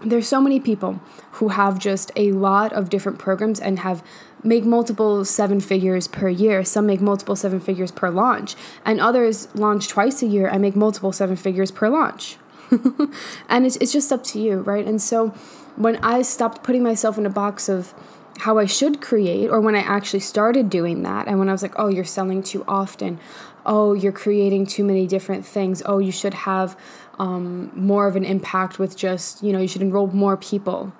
There's 0.02 0.26
so 0.26 0.40
many 0.40 0.58
people 0.58 0.98
who 1.32 1.48
have 1.48 1.78
just 1.78 2.10
a 2.16 2.32
lot 2.32 2.72
of 2.72 2.88
different 2.88 3.18
programs 3.18 3.60
and 3.60 3.80
have 3.80 4.02
make 4.42 4.64
multiple 4.64 5.22
seven 5.26 5.60
figures 5.60 6.08
per 6.08 6.30
year. 6.30 6.64
Some 6.64 6.86
make 6.86 7.02
multiple 7.02 7.36
seven 7.36 7.60
figures 7.60 7.90
per 7.90 8.08
launch 8.08 8.56
and 8.86 8.98
others 8.98 9.54
launch 9.54 9.88
twice 9.88 10.22
a 10.22 10.26
year 10.26 10.48
and 10.48 10.62
make 10.62 10.74
multiple 10.74 11.12
seven 11.12 11.36
figures 11.36 11.70
per 11.70 11.90
launch. 11.90 12.38
And 13.48 13.66
it's, 13.66 13.76
it's 13.76 13.92
just 13.92 14.10
up 14.10 14.24
to 14.24 14.40
you 14.40 14.60
right? 14.60 14.86
And 14.86 15.02
so 15.02 15.34
when 15.80 15.96
I 16.04 16.20
stopped 16.20 16.62
putting 16.62 16.82
myself 16.82 17.16
in 17.16 17.24
a 17.24 17.30
box 17.30 17.68
of 17.68 17.94
how 18.40 18.58
I 18.58 18.66
should 18.66 19.00
create, 19.00 19.48
or 19.48 19.60
when 19.60 19.74
I 19.74 19.80
actually 19.80 20.20
started 20.20 20.68
doing 20.68 21.02
that, 21.04 21.26
and 21.26 21.38
when 21.38 21.48
I 21.48 21.52
was 21.52 21.62
like, 21.62 21.74
oh, 21.76 21.88
you're 21.88 22.04
selling 22.04 22.42
too 22.42 22.64
often, 22.68 23.18
oh, 23.64 23.94
you're 23.94 24.12
creating 24.12 24.66
too 24.66 24.84
many 24.84 25.06
different 25.06 25.46
things, 25.46 25.82
oh, 25.86 25.98
you 25.98 26.12
should 26.12 26.34
have 26.34 26.78
um, 27.18 27.70
more 27.74 28.06
of 28.06 28.14
an 28.14 28.24
impact 28.24 28.78
with 28.78 28.94
just, 28.94 29.42
you 29.42 29.52
know, 29.52 29.58
you 29.58 29.68
should 29.68 29.82
enroll 29.82 30.08
more 30.08 30.36
people 30.36 30.92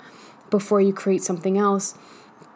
before 0.49 0.81
you 0.81 0.95
create 0.95 1.23
something 1.23 1.59
else. 1.59 1.95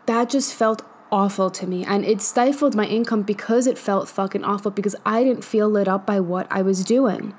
That 0.06 0.30
just 0.30 0.54
felt 0.54 0.82
awful 1.12 1.50
to 1.50 1.66
me. 1.66 1.84
And 1.84 2.04
it 2.04 2.22
stifled 2.22 2.74
my 2.74 2.86
income 2.86 3.22
because 3.22 3.66
it 3.66 3.78
felt 3.78 4.08
fucking 4.08 4.44
awful 4.44 4.70
because 4.70 4.96
I 5.04 5.24
didn't 5.24 5.44
feel 5.44 5.68
lit 5.68 5.88
up 5.88 6.06
by 6.06 6.20
what 6.20 6.46
I 6.50 6.62
was 6.62 6.84
doing 6.84 7.34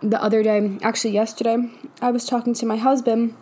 the 0.00 0.22
other 0.22 0.42
day, 0.42 0.78
actually 0.82 1.12
yesterday, 1.12 1.70
I 2.00 2.10
was 2.10 2.24
talking 2.24 2.54
to 2.54 2.66
my 2.66 2.76
husband 2.76 3.36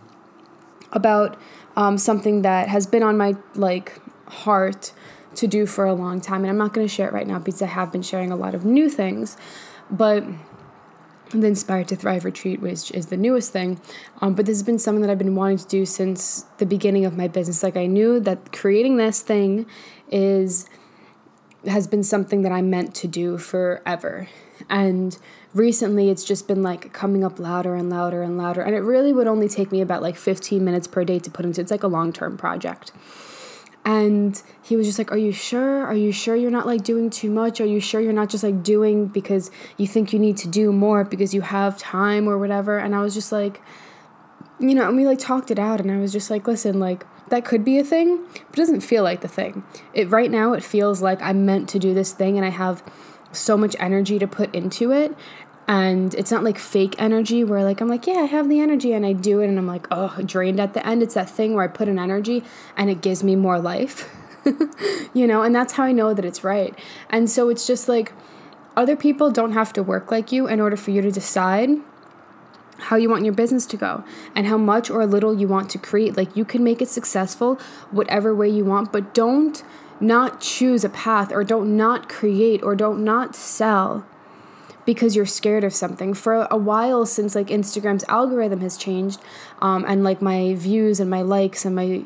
about 0.92 1.38
um, 1.76 1.98
something 1.98 2.42
that 2.42 2.68
has 2.68 2.86
been 2.86 3.02
on 3.02 3.16
my 3.16 3.34
like 3.54 4.00
heart 4.28 4.92
to 5.34 5.46
do 5.46 5.66
for 5.66 5.84
a 5.84 5.94
long 5.94 6.20
time, 6.20 6.42
and 6.42 6.50
I'm 6.50 6.56
not 6.56 6.72
going 6.72 6.86
to 6.86 6.92
share 6.92 7.08
it 7.08 7.12
right 7.12 7.26
now 7.26 7.38
because 7.38 7.60
I 7.60 7.66
have 7.66 7.92
been 7.92 8.02
sharing 8.02 8.32
a 8.32 8.36
lot 8.36 8.54
of 8.54 8.64
new 8.64 8.88
things, 8.88 9.36
but 9.90 10.24
the 11.30 11.46
Inspired 11.46 11.88
to 11.88 11.96
Thrive 11.96 12.24
retreat, 12.24 12.60
which 12.60 12.90
is 12.92 13.06
the 13.06 13.16
newest 13.16 13.52
thing. 13.52 13.80
Um, 14.22 14.34
but 14.34 14.46
this 14.46 14.56
has 14.56 14.62
been 14.62 14.78
something 14.78 15.02
that 15.02 15.10
I've 15.10 15.18
been 15.18 15.34
wanting 15.34 15.58
to 15.58 15.66
do 15.66 15.84
since 15.84 16.46
the 16.58 16.66
beginning 16.66 17.04
of 17.04 17.16
my 17.16 17.28
business. 17.28 17.62
Like 17.62 17.76
I 17.76 17.86
knew 17.86 18.20
that 18.20 18.52
creating 18.52 18.96
this 18.96 19.20
thing 19.20 19.66
is 20.10 20.68
has 21.66 21.88
been 21.88 22.04
something 22.04 22.42
that 22.42 22.52
I 22.52 22.62
meant 22.62 22.94
to 22.96 23.08
do 23.08 23.38
forever. 23.38 24.28
And 24.70 25.18
recently 25.56 26.10
it's 26.10 26.24
just 26.24 26.46
been 26.46 26.62
like 26.62 26.92
coming 26.92 27.24
up 27.24 27.38
louder 27.38 27.74
and 27.74 27.88
louder 27.88 28.22
and 28.22 28.36
louder. 28.36 28.60
And 28.60 28.74
it 28.74 28.80
really 28.80 29.12
would 29.12 29.26
only 29.26 29.48
take 29.48 29.72
me 29.72 29.80
about 29.80 30.02
like 30.02 30.16
15 30.16 30.64
minutes 30.64 30.86
per 30.86 31.04
day 31.04 31.18
to 31.18 31.30
put 31.30 31.44
into 31.44 31.60
it's 31.60 31.70
like 31.70 31.82
a 31.82 31.88
long 31.88 32.12
term 32.12 32.36
project. 32.36 32.92
And 33.84 34.40
he 34.62 34.76
was 34.76 34.86
just 34.86 34.98
like, 34.98 35.12
Are 35.12 35.18
you 35.18 35.32
sure? 35.32 35.84
Are 35.86 35.94
you 35.94 36.12
sure 36.12 36.36
you're 36.36 36.50
not 36.50 36.66
like 36.66 36.82
doing 36.82 37.08
too 37.08 37.30
much? 37.30 37.60
Are 37.60 37.66
you 37.66 37.80
sure 37.80 38.00
you're 38.00 38.12
not 38.12 38.28
just 38.28 38.44
like 38.44 38.62
doing 38.62 39.06
because 39.06 39.50
you 39.76 39.86
think 39.86 40.12
you 40.12 40.18
need 40.18 40.36
to 40.38 40.48
do 40.48 40.72
more 40.72 41.04
because 41.04 41.32
you 41.32 41.40
have 41.40 41.78
time 41.78 42.28
or 42.28 42.36
whatever? 42.36 42.78
And 42.78 42.94
I 42.94 43.00
was 43.00 43.14
just 43.14 43.32
like, 43.32 43.62
you 44.58 44.74
know, 44.74 44.88
and 44.88 44.96
we 44.96 45.06
like 45.06 45.18
talked 45.18 45.50
it 45.50 45.58
out 45.58 45.80
and 45.80 45.90
I 45.90 45.98
was 45.98 46.12
just 46.12 46.30
like, 46.30 46.46
listen, 46.46 46.80
like 46.80 47.06
that 47.28 47.44
could 47.44 47.64
be 47.64 47.78
a 47.78 47.84
thing, 47.84 48.24
but 48.32 48.52
it 48.52 48.56
doesn't 48.56 48.80
feel 48.80 49.02
like 49.02 49.20
the 49.20 49.28
thing. 49.28 49.64
It 49.94 50.10
right 50.10 50.30
now 50.30 50.52
it 50.52 50.64
feels 50.64 51.00
like 51.00 51.22
I'm 51.22 51.46
meant 51.46 51.68
to 51.70 51.78
do 51.78 51.94
this 51.94 52.12
thing 52.12 52.36
and 52.36 52.44
I 52.44 52.50
have 52.50 52.82
so 53.32 53.56
much 53.56 53.76
energy 53.78 54.18
to 54.18 54.26
put 54.26 54.54
into 54.54 54.92
it 54.92 55.14
and 55.68 56.14
it's 56.14 56.30
not 56.30 56.44
like 56.44 56.58
fake 56.58 56.94
energy 56.98 57.42
where 57.42 57.64
like 57.64 57.80
I'm 57.80 57.88
like, 57.88 58.06
yeah, 58.06 58.20
I 58.20 58.24
have 58.24 58.48
the 58.48 58.60
energy 58.60 58.92
and 58.92 59.04
I 59.04 59.12
do 59.12 59.40
it 59.40 59.48
and 59.48 59.58
I'm 59.58 59.66
like, 59.66 59.88
oh, 59.90 60.22
drained 60.24 60.60
at 60.60 60.74
the 60.74 60.86
end. 60.86 61.02
It's 61.02 61.14
that 61.14 61.28
thing 61.28 61.54
where 61.54 61.64
I 61.64 61.68
put 61.68 61.88
in 61.88 61.98
energy 61.98 62.44
and 62.76 62.88
it 62.88 63.00
gives 63.00 63.24
me 63.24 63.34
more 63.34 63.58
life. 63.58 64.08
you 65.14 65.26
know, 65.26 65.42
and 65.42 65.54
that's 65.54 65.72
how 65.72 65.82
I 65.82 65.92
know 65.92 66.14
that 66.14 66.24
it's 66.24 66.44
right. 66.44 66.78
And 67.10 67.28
so 67.28 67.48
it's 67.48 67.66
just 67.66 67.88
like 67.88 68.12
other 68.76 68.94
people 68.94 69.30
don't 69.30 69.52
have 69.52 69.72
to 69.72 69.82
work 69.82 70.12
like 70.12 70.30
you 70.30 70.46
in 70.46 70.60
order 70.60 70.76
for 70.76 70.92
you 70.92 71.02
to 71.02 71.10
decide 71.10 71.70
how 72.78 72.94
you 72.94 73.08
want 73.08 73.24
your 73.24 73.34
business 73.34 73.66
to 73.66 73.76
go 73.76 74.04
and 74.36 74.46
how 74.46 74.58
much 74.58 74.88
or 74.88 75.04
little 75.04 75.34
you 75.34 75.48
want 75.48 75.68
to 75.70 75.78
create. 75.78 76.16
Like 76.16 76.36
you 76.36 76.44
can 76.44 76.62
make 76.62 76.80
it 76.80 76.88
successful 76.88 77.56
whatever 77.90 78.32
way 78.32 78.48
you 78.48 78.64
want, 78.64 78.92
but 78.92 79.14
don't 79.14 79.64
not 79.98 80.40
choose 80.40 80.84
a 80.84 80.90
path 80.90 81.32
or 81.32 81.42
don't 81.42 81.76
not 81.76 82.08
create 82.08 82.62
or 82.62 82.76
don't 82.76 83.02
not 83.02 83.34
sell 83.34 84.06
because 84.86 85.14
you're 85.14 85.26
scared 85.26 85.64
of 85.64 85.74
something. 85.74 86.14
For 86.14 86.46
a 86.50 86.56
while 86.56 87.04
since 87.04 87.34
like 87.34 87.48
Instagram's 87.48 88.04
algorithm 88.08 88.60
has 88.60 88.78
changed, 88.78 89.20
um, 89.60 89.84
and 89.86 90.02
like 90.02 90.22
my 90.22 90.54
views 90.54 91.00
and 91.00 91.10
my 91.10 91.20
likes 91.20 91.66
and 91.66 91.74
my 91.76 92.04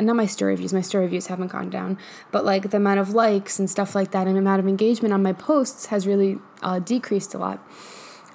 not 0.00 0.16
my 0.16 0.26
story 0.26 0.56
views, 0.56 0.72
my 0.72 0.80
story 0.80 1.06
views 1.08 1.26
haven't 1.26 1.48
gone 1.48 1.68
down, 1.68 1.98
but 2.30 2.44
like 2.44 2.70
the 2.70 2.78
amount 2.78 3.00
of 3.00 3.10
likes 3.10 3.58
and 3.58 3.68
stuff 3.68 3.94
like 3.94 4.12
that 4.12 4.26
and 4.26 4.38
amount 4.38 4.60
of 4.60 4.68
engagement 4.68 5.12
on 5.12 5.22
my 5.22 5.32
posts 5.32 5.86
has 5.86 6.06
really 6.06 6.38
uh, 6.62 6.78
decreased 6.78 7.34
a 7.34 7.38
lot. 7.38 7.62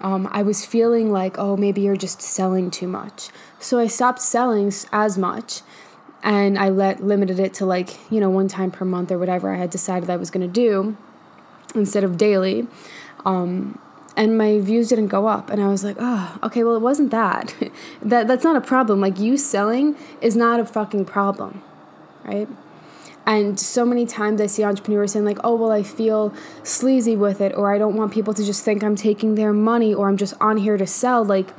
Um, 0.02 0.30
I 0.32 0.44
was 0.44 0.66
feeling 0.66 1.12
like, 1.12 1.38
oh, 1.38 1.58
maybe 1.58 1.82
you're 1.82 1.98
just 1.98 2.22
selling 2.22 2.72
too 2.72 2.88
much. 2.88 3.30
So 3.60 3.80
I 3.80 3.88
stopped 3.88 4.22
selling 4.22 4.72
as 4.92 5.18
much 5.18 5.62
and 6.24 6.58
I 6.58 6.70
let 6.70 7.04
limited 7.04 7.40
it 7.40 7.54
to 7.56 7.66
like, 7.66 7.98
you 8.12 8.20
know, 8.20 8.30
one 8.30 8.48
time 8.48 8.72
per 8.72 8.86
month 8.86 9.12
or 9.12 9.18
whatever 9.18 9.54
I 9.54 9.58
had 9.58 9.70
decided 9.70 10.10
I 10.10 10.16
was 10.16 10.30
going 10.30 10.46
to 10.46 10.54
do 10.54 10.98
instead 11.76 12.04
of 12.04 12.18
daily. 12.18 12.68
Um, 13.26 13.80
and 14.16 14.38
my 14.38 14.60
views 14.60 14.90
didn't 14.90 15.08
go 15.08 15.28
up 15.28 15.50
and 15.50 15.62
i 15.62 15.68
was 15.68 15.84
like 15.84 15.96
oh 16.00 16.38
okay 16.44 16.64
well 16.64 16.76
it 16.76 16.82
wasn't 16.82 17.12
that. 17.12 17.54
That 18.02 18.28
that's 18.28 18.44
not 18.44 18.56
a 18.56 18.62
problem. 18.62 19.00
Like 19.02 19.20
you 19.20 19.38
selling 19.38 19.96
is 20.22 20.36
not 20.36 20.60
a 20.60 20.66
fucking 20.66 21.06
problem 21.06 21.62
right? 22.24 22.48
And 23.26 23.60
so 23.60 23.86
many 23.86 24.06
times 24.06 24.42
i 24.42 24.48
see 24.48 24.64
entrepreneurs 24.64 25.12
saying 25.14 25.26
like 25.26 25.40
oh 25.44 25.56
well 25.56 25.72
i 25.72 25.84
feel 25.84 26.34
sleazy 26.64 27.16
with 27.16 27.42
it 27.42 27.54
or 27.56 27.74
i 27.74 27.78
don't 27.78 27.96
want 27.96 28.12
people 28.12 28.34
to 28.34 28.44
just 28.44 28.64
think 28.64 28.84
i'm 28.84 28.96
taking 28.96 29.36
their 29.36 29.54
money 29.54 29.94
or 29.94 30.10
i'm 30.10 30.18
just 30.18 30.34
on 30.42 30.58
here 30.58 30.78
to 30.78 30.88
sell. 30.88 31.24
Like 31.24 31.50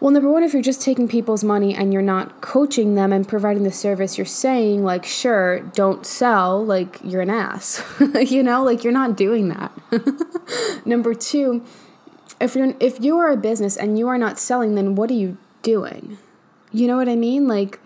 well, 0.00 0.12
number 0.12 0.30
one, 0.30 0.44
if 0.44 0.52
you're 0.52 0.62
just 0.62 0.80
taking 0.80 1.08
people's 1.08 1.42
money 1.42 1.74
and 1.74 1.92
you're 1.92 2.02
not 2.02 2.40
coaching 2.40 2.94
them 2.94 3.12
and 3.12 3.26
providing 3.26 3.64
the 3.64 3.72
service, 3.72 4.16
you're 4.16 4.24
saying, 4.24 4.84
like, 4.84 5.04
sure, 5.04 5.60
don't 5.60 6.06
sell, 6.06 6.64
like, 6.64 7.00
you're 7.02 7.22
an 7.22 7.30
ass. 7.30 7.82
you 8.26 8.42
know, 8.42 8.62
like, 8.62 8.84
you're 8.84 8.92
not 8.92 9.16
doing 9.16 9.48
that. 9.48 9.72
number 10.86 11.14
two, 11.14 11.64
if 12.40 12.54
you're 12.54 12.74
if 12.78 13.00
you 13.00 13.18
are 13.18 13.30
a 13.30 13.36
business 13.36 13.76
and 13.76 13.98
you 13.98 14.06
are 14.06 14.18
not 14.18 14.38
selling, 14.38 14.76
then 14.76 14.94
what 14.94 15.10
are 15.10 15.14
you 15.14 15.36
doing? 15.62 16.18
You 16.70 16.86
know 16.86 16.96
what 16.96 17.08
I 17.08 17.16
mean? 17.16 17.48
Like, 17.48 17.80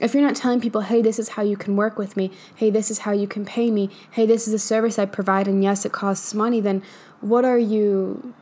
if 0.00 0.14
you're 0.14 0.22
not 0.22 0.36
telling 0.36 0.60
people, 0.60 0.80
hey, 0.80 1.02
this 1.02 1.18
is 1.18 1.30
how 1.30 1.42
you 1.42 1.58
can 1.58 1.76
work 1.76 1.98
with 1.98 2.16
me, 2.16 2.30
hey, 2.56 2.70
this 2.70 2.90
is 2.90 3.00
how 3.00 3.12
you 3.12 3.26
can 3.26 3.44
pay 3.44 3.70
me, 3.70 3.90
hey, 4.12 4.24
this 4.24 4.48
is 4.48 4.54
a 4.54 4.58
service 4.58 4.98
I 4.98 5.04
provide, 5.04 5.46
and 5.46 5.62
yes, 5.62 5.84
it 5.84 5.92
costs 5.92 6.32
money, 6.32 6.60
then 6.60 6.82
what 7.20 7.44
are 7.44 7.58
you 7.58 8.32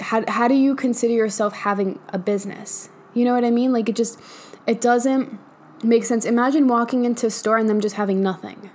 how, 0.00 0.24
how 0.28 0.48
do 0.48 0.54
you 0.54 0.74
consider 0.74 1.12
yourself 1.12 1.52
having 1.52 1.98
a 2.08 2.18
business? 2.18 2.88
You 3.14 3.24
know 3.24 3.34
what 3.34 3.44
I 3.44 3.50
mean? 3.50 3.72
Like 3.72 3.88
it 3.88 3.96
just 3.96 4.20
it 4.66 4.80
doesn't 4.80 5.38
make 5.82 6.04
sense. 6.04 6.24
Imagine 6.24 6.68
walking 6.68 7.04
into 7.04 7.26
a 7.26 7.30
store 7.30 7.58
and 7.58 7.68
them 7.68 7.80
just 7.80 7.96
having 7.96 8.22
nothing. 8.22 8.70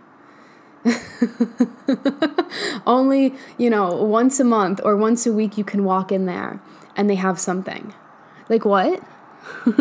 Only, 2.85 3.33
you 3.57 3.69
know, 3.69 4.03
once 4.03 4.39
a 4.39 4.43
month 4.43 4.81
or 4.83 4.95
once 4.95 5.25
a 5.25 5.33
week 5.33 5.57
you 5.57 5.63
can 5.63 5.83
walk 5.83 6.11
in 6.11 6.25
there 6.25 6.61
and 6.95 7.09
they 7.09 7.15
have 7.15 7.39
something. 7.39 7.93
Like 8.49 8.65
what? 8.65 9.01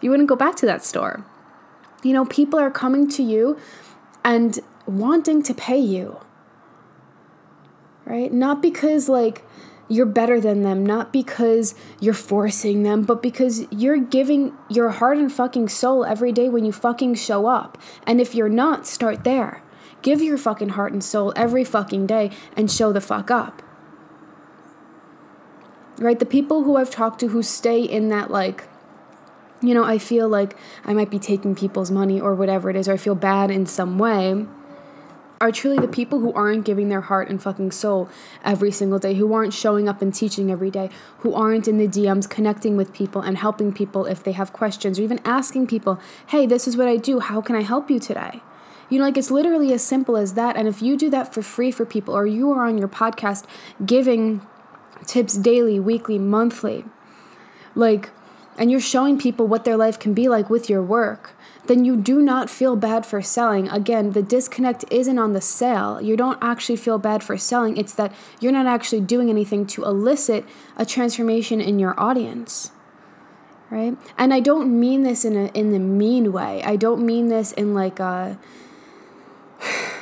you 0.00 0.10
wouldn't 0.10 0.28
go 0.28 0.36
back 0.36 0.56
to 0.56 0.66
that 0.66 0.84
store. 0.84 1.24
You 2.02 2.12
know, 2.12 2.24
people 2.26 2.58
are 2.58 2.70
coming 2.70 3.08
to 3.10 3.22
you 3.22 3.58
and 4.24 4.58
wanting 4.86 5.42
to 5.42 5.54
pay 5.54 5.78
you. 5.78 6.20
Right? 8.04 8.32
Not 8.32 8.62
because 8.62 9.08
like 9.08 9.42
you're 9.88 10.06
better 10.06 10.40
than 10.40 10.62
them, 10.62 10.84
not 10.84 11.12
because 11.12 11.74
you're 12.00 12.14
forcing 12.14 12.82
them, 12.82 13.02
but 13.02 13.22
because 13.22 13.70
you're 13.70 13.98
giving 13.98 14.52
your 14.68 14.90
heart 14.90 15.18
and 15.18 15.32
fucking 15.32 15.68
soul 15.68 16.04
every 16.04 16.32
day 16.32 16.48
when 16.48 16.64
you 16.64 16.72
fucking 16.72 17.14
show 17.14 17.46
up. 17.46 17.78
And 18.06 18.20
if 18.20 18.34
you're 18.34 18.48
not, 18.48 18.86
start 18.86 19.24
there. 19.24 19.62
Give 20.02 20.20
your 20.20 20.38
fucking 20.38 20.70
heart 20.70 20.92
and 20.92 21.02
soul 21.02 21.32
every 21.36 21.64
fucking 21.64 22.06
day 22.06 22.30
and 22.56 22.70
show 22.70 22.92
the 22.92 23.00
fuck 23.00 23.30
up. 23.30 23.62
Right? 25.98 26.18
The 26.18 26.26
people 26.26 26.64
who 26.64 26.76
I've 26.76 26.90
talked 26.90 27.20
to 27.20 27.28
who 27.28 27.42
stay 27.42 27.82
in 27.82 28.08
that, 28.08 28.30
like, 28.30 28.68
you 29.62 29.72
know, 29.72 29.84
I 29.84 29.98
feel 29.98 30.28
like 30.28 30.56
I 30.84 30.92
might 30.92 31.10
be 31.10 31.18
taking 31.18 31.54
people's 31.54 31.90
money 31.90 32.20
or 32.20 32.34
whatever 32.34 32.68
it 32.68 32.76
is, 32.76 32.88
or 32.88 32.92
I 32.92 32.96
feel 32.98 33.14
bad 33.14 33.50
in 33.50 33.66
some 33.66 33.98
way 33.98 34.46
are 35.40 35.52
truly 35.52 35.78
the 35.78 35.88
people 35.88 36.20
who 36.20 36.32
aren't 36.32 36.64
giving 36.64 36.88
their 36.88 37.02
heart 37.02 37.28
and 37.28 37.42
fucking 37.42 37.70
soul 37.70 38.08
every 38.44 38.70
single 38.70 38.98
day, 38.98 39.14
who 39.14 39.32
aren't 39.32 39.52
showing 39.52 39.88
up 39.88 40.00
and 40.00 40.14
teaching 40.14 40.50
every 40.50 40.70
day, 40.70 40.88
who 41.18 41.34
aren't 41.34 41.68
in 41.68 41.76
the 41.76 41.88
DMs 41.88 42.28
connecting 42.28 42.76
with 42.76 42.92
people 42.92 43.20
and 43.20 43.38
helping 43.38 43.72
people 43.72 44.06
if 44.06 44.22
they 44.22 44.32
have 44.32 44.52
questions, 44.52 44.98
or 44.98 45.02
even 45.02 45.20
asking 45.24 45.66
people, 45.66 46.00
hey, 46.28 46.46
this 46.46 46.66
is 46.66 46.76
what 46.76 46.88
I 46.88 46.96
do. 46.96 47.20
How 47.20 47.40
can 47.40 47.54
I 47.54 47.62
help 47.62 47.90
you 47.90 47.98
today? 47.98 48.40
You 48.88 48.98
know, 48.98 49.04
like 49.04 49.18
it's 49.18 49.30
literally 49.30 49.72
as 49.72 49.84
simple 49.84 50.16
as 50.16 50.34
that. 50.34 50.56
And 50.56 50.66
if 50.66 50.80
you 50.80 50.96
do 50.96 51.10
that 51.10 51.34
for 51.34 51.42
free 51.42 51.70
for 51.70 51.84
people, 51.84 52.16
or 52.16 52.26
you 52.26 52.52
are 52.52 52.66
on 52.66 52.78
your 52.78 52.88
podcast 52.88 53.44
giving 53.84 54.46
tips 55.04 55.36
daily, 55.36 55.78
weekly, 55.78 56.18
monthly, 56.18 56.84
like, 57.74 58.10
and 58.58 58.70
you're 58.70 58.80
showing 58.80 59.18
people 59.18 59.46
what 59.46 59.64
their 59.64 59.76
life 59.76 59.98
can 59.98 60.14
be 60.14 60.28
like 60.28 60.48
with 60.48 60.70
your 60.70 60.82
work, 60.82 61.34
then 61.68 61.84
you 61.84 61.96
do 61.96 62.20
not 62.20 62.50
feel 62.50 62.76
bad 62.76 63.06
for 63.06 63.22
selling. 63.22 63.68
Again, 63.68 64.12
the 64.12 64.22
disconnect 64.22 64.84
isn't 64.90 65.18
on 65.18 65.32
the 65.32 65.40
sale. 65.40 66.00
You 66.00 66.16
don't 66.16 66.38
actually 66.42 66.76
feel 66.76 66.98
bad 66.98 67.22
for 67.22 67.36
selling. 67.36 67.76
It's 67.76 67.94
that 67.94 68.12
you're 68.40 68.52
not 68.52 68.66
actually 68.66 69.00
doing 69.00 69.30
anything 69.30 69.66
to 69.68 69.84
elicit 69.84 70.44
a 70.76 70.84
transformation 70.84 71.60
in 71.60 71.78
your 71.78 71.98
audience. 71.98 72.72
Right? 73.70 73.96
And 74.16 74.32
I 74.32 74.40
don't 74.40 74.78
mean 74.78 75.02
this 75.02 75.24
in 75.24 75.36
a 75.36 75.46
in 75.46 75.72
the 75.72 75.80
mean 75.80 76.32
way. 76.32 76.62
I 76.62 76.76
don't 76.76 77.04
mean 77.04 77.28
this 77.28 77.52
in 77.52 77.74
like 77.74 77.98
a 77.98 78.38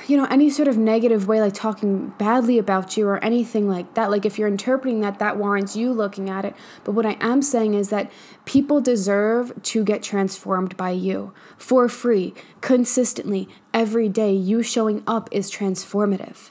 you 0.09 0.17
know, 0.17 0.27
any 0.27 0.51
sort 0.51 0.69
of 0.69 0.77
negative 0.77 1.27
way, 1.27 1.41
like 1.41 1.55
talking 1.55 2.09
badly 2.19 2.59
about 2.59 2.97
you 2.97 3.07
or 3.07 3.23
anything 3.23 3.69
like 3.69 3.95
that. 3.95 4.11
Like, 4.11 4.27
if 4.27 4.39
you're 4.39 4.49
interpreting 4.49 5.01
that, 5.01 5.19
that 5.19 5.37
warrants 5.37 5.77
you 5.77 5.93
looking 5.93 6.29
at 6.29 6.45
it. 6.45 6.55
But 6.85 6.93
what 6.93 7.07
I 7.07 7.17
am 7.21 7.43
saying 7.43 7.75
is 7.75 7.91
that 7.91 8.11
people 8.45 8.81
deserve 8.81 9.53
to 9.63 9.85
get 9.85 10.03
transformed 10.03 10.77
by 10.77 10.91
you 10.91 11.33
for 11.57 11.89
free, 11.89 12.35
consistently, 12.61 13.49
every 13.73 14.09
day. 14.09 14.33
You 14.33 14.63
showing 14.63 15.03
up 15.07 15.29
is 15.31 15.51
transformative. 15.51 16.51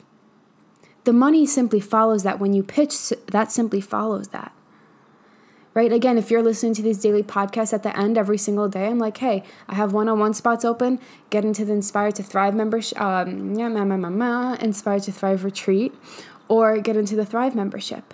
The 1.04 1.14
money 1.14 1.46
simply 1.46 1.82
follows 1.82 2.24
that. 2.24 2.40
When 2.40 2.54
you 2.54 2.64
pitch, 2.64 3.10
that 3.28 3.52
simply 3.52 3.82
follows 3.82 4.30
that 4.30 4.54
right? 5.74 5.92
Again, 5.92 6.18
if 6.18 6.30
you're 6.30 6.44
listening 6.44 6.74
to 6.76 6.82
these 6.82 7.00
daily 7.00 7.24
podcasts 7.24 7.74
at 7.74 7.84
the 7.84 7.98
end 7.98 8.18
every 8.18 8.38
single 8.38 8.68
day, 8.70 8.88
I'm 8.88 9.00
like, 9.00 9.18
hey, 9.18 9.44
I 9.68 9.76
have 9.76 9.94
one 9.94 10.08
on 10.08 10.20
one 10.20 10.34
spots 10.34 10.64
open. 10.64 11.00
Get 11.30 11.46
into 11.46 11.66
the 11.66 11.74
Inspired 11.74 12.16
to 12.16 12.24
Thrive 12.24 12.56
membership, 12.56 13.00
um, 13.00 13.56
yeah, 13.56 13.68
ma, 13.68 13.84
ma, 13.86 13.98
ma, 13.98 14.10
ma, 14.10 14.54
Inspired 14.56 15.04
to 15.04 15.12
Thrive 15.12 15.44
retreat, 15.44 15.94
or 16.48 16.78
get 16.80 16.96
into 16.96 17.16
the 17.16 17.26
Thrive 17.26 17.56
membership 17.56 18.14